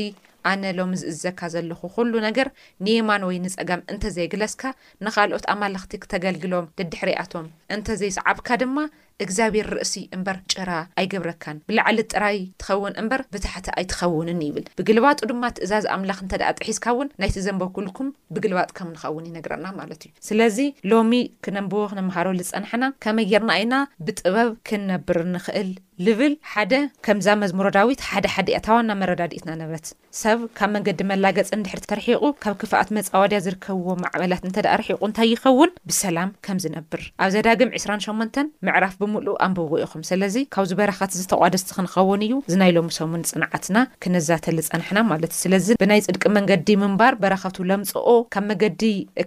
ኣነ 0.50 0.64
ሎሚ 0.78 0.92
ዝእዘካ 1.02 1.40
ዘለኹ 1.55 1.81
ኩሉ 1.96 2.12
ነገር 2.26 2.48
ንየማን 2.85 3.22
ወይ 3.28 3.37
ንፀጋም 3.44 3.85
እንተዘይግለስካ 3.92 4.62
ንኻልኦት 5.07 5.44
ኣማላኽቲ 5.55 5.92
ክተገልግሎም 6.02 6.70
ልድሕርያቶም 6.81 7.46
እንተዘይሰዓብካ 7.76 8.48
ድማ 8.62 8.76
እግዚኣብሔር 9.25 9.66
ርእሲ 9.75 9.94
እምበር 10.16 10.38
ጭራ 10.53 10.70
ኣይገብረካን 11.01 11.59
ብላዕሊት 11.68 12.09
ጥራይ 12.14 12.38
ትኸውን 12.62 12.96
እምበር 13.03 13.22
ብታሕቲ 13.35 13.66
ኣይትኸውንን 13.79 14.42
ይብል 14.48 14.64
ብግልባጡ 14.79 15.18
ድማ 15.31 15.44
ትእዛዝ 15.59 15.87
ኣምላኽ 15.94 16.18
እንተ 16.25 16.33
ደኣ 16.42 16.51
ጥሒዝካእውን 16.59 17.12
ናይቲ 17.22 17.37
ዘንበኩልኩም 17.46 18.11
ብግልባጡ 18.37 18.70
ከም 18.81 18.90
ንኸውን 18.94 19.29
ይነግረና 19.31 19.66
ማለት 19.81 20.03
እዩ 20.09 20.12
ስለዚ 20.31 20.59
ሎሚ 20.92 21.14
ክነንብቦ 21.44 21.81
ክንምሃሮ 21.92 22.29
ዝፀንሐና 22.51 22.85
ከመየርና 23.07 23.51
እኢና 23.61 23.75
ብጥበብ 24.07 24.51
ክንነብር 24.68 25.20
ንክእል 25.37 25.70
ዝብል 26.07 26.33
ሓደ 26.53 26.75
ከምዛ 27.07 27.27
መዝሙሮ 27.40 27.66
ዳዊት 27.75 28.01
ሓደሓደ 28.11 28.48
ኣታዋና 28.59 28.90
መረዳድእትና 29.01 29.51
ነብረት 29.61 29.87
ሰብ 30.20 30.38
ካብ 30.59 30.70
መንገዲ 30.77 31.01
መላገፅ 31.11 31.51
ንድሕሪ 31.59 31.83
ተርሒቑ 31.90 32.22
ካብ 32.44 32.55
ክፍኣት 32.62 32.88
መፃዋድያ 32.96 33.38
ዝርከብዎ 33.44 33.88
ማዕበላት 34.05 34.42
እንተዳኣ 34.48 34.75
ርሒቑ 34.81 34.98
እንታይ 35.09 35.29
ይኸውን 35.35 35.70
ብሰላም 35.90 36.33
ከም 36.46 36.59
ዝነብር 36.64 37.03
ኣብዘ 37.27 37.35
ዳግም 37.48 37.70
2 37.83 38.09
8 38.11 38.42
ምዕራፍ 38.68 38.96
ብምሉእ 39.02 39.36
ኣንብዎ 39.44 39.78
ኢኹም 39.86 40.02
ስለዚ 40.10 40.34
ካብዚ 40.54 40.72
በረኻት 40.80 41.12
ዝተቋደስቲ 41.20 41.68
ክንኸውን 41.76 42.20
እዩ 42.26 42.34
እዚናይ 42.48 42.70
ሎም 42.76 42.88
ሰሙን 42.98 43.22
ፅንዓትና 43.30 43.76
ክነዛተሊ 44.02 44.56
ፀንሕና 44.68 44.98
ማለት 45.10 45.32
እ 45.36 45.38
ስለዚ 45.44 45.66
ብናይ 45.82 46.00
ፅድቂ 46.06 46.22
መንገዲ 46.36 46.68
ምንባር 46.84 47.14
በረኻት 47.22 47.56
ለምኦ 47.70 48.08
ካብ 48.34 48.44
መንገዲ 48.50 48.82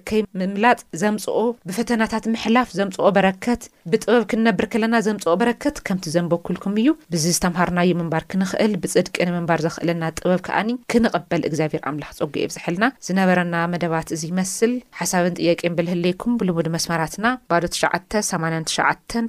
ከይ 0.10 0.22
ምምላጥ 0.42 0.80
ዘምፅኦ 1.02 1.40
ብፈተናታት 1.70 2.26
ምሕላፍ 2.36 2.70
ዘምፅኦ 2.80 3.08
በረከት 3.18 3.62
ብጥበብ 3.94 4.24
ክንነብር 4.34 4.66
ከለና 4.76 4.96
ዘምፅኦ 5.08 5.34
በረከት 5.44 5.76
ከምቲ 5.90 6.06
ዘንበኩልኩም 6.16 6.76
እዩ 6.84 6.90
ብዚ 7.16 7.24
ዝተምሃርናዮ 7.38 7.90
ምንባር 8.02 8.24
ክንኽእል 8.34 8.72
ብፅድቂን 8.84 9.32
ምንባር 9.38 9.60
ዘኽእለና 9.68 10.04
ጥበብ 10.18 10.42
ከኣኒ 10.50 10.70
ክንቕበል 10.94 11.44
እግዚኣብሄር 11.52 11.82
ኣምላኽ 11.92 12.12
ፀጊ 12.22 12.36
የ 12.44 12.50
ዝሕልና 12.58 12.86
ዝነበረና 13.10 13.56
መደባት 13.74 14.10
እዚ 14.18 14.24
ይመስል 14.34 14.72
ሓሳብን 15.02 15.36
ጥየቅን 15.40 15.76
ብልህለይኩም 15.80 16.38
ብልሙድ 16.42 16.68
መስመራትና 16.78 17.28
ባዶ 17.52 17.64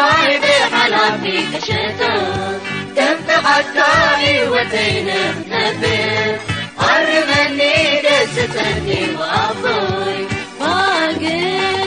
بي 0.00 0.56
حلبفي 0.76 1.36
تشيت 1.58 2.00
كمتعتاي 2.96 4.32
وتيننبي 4.48 5.98
أرمني 6.80 7.74
دستني 8.02 9.00
وأطوي 9.18 11.79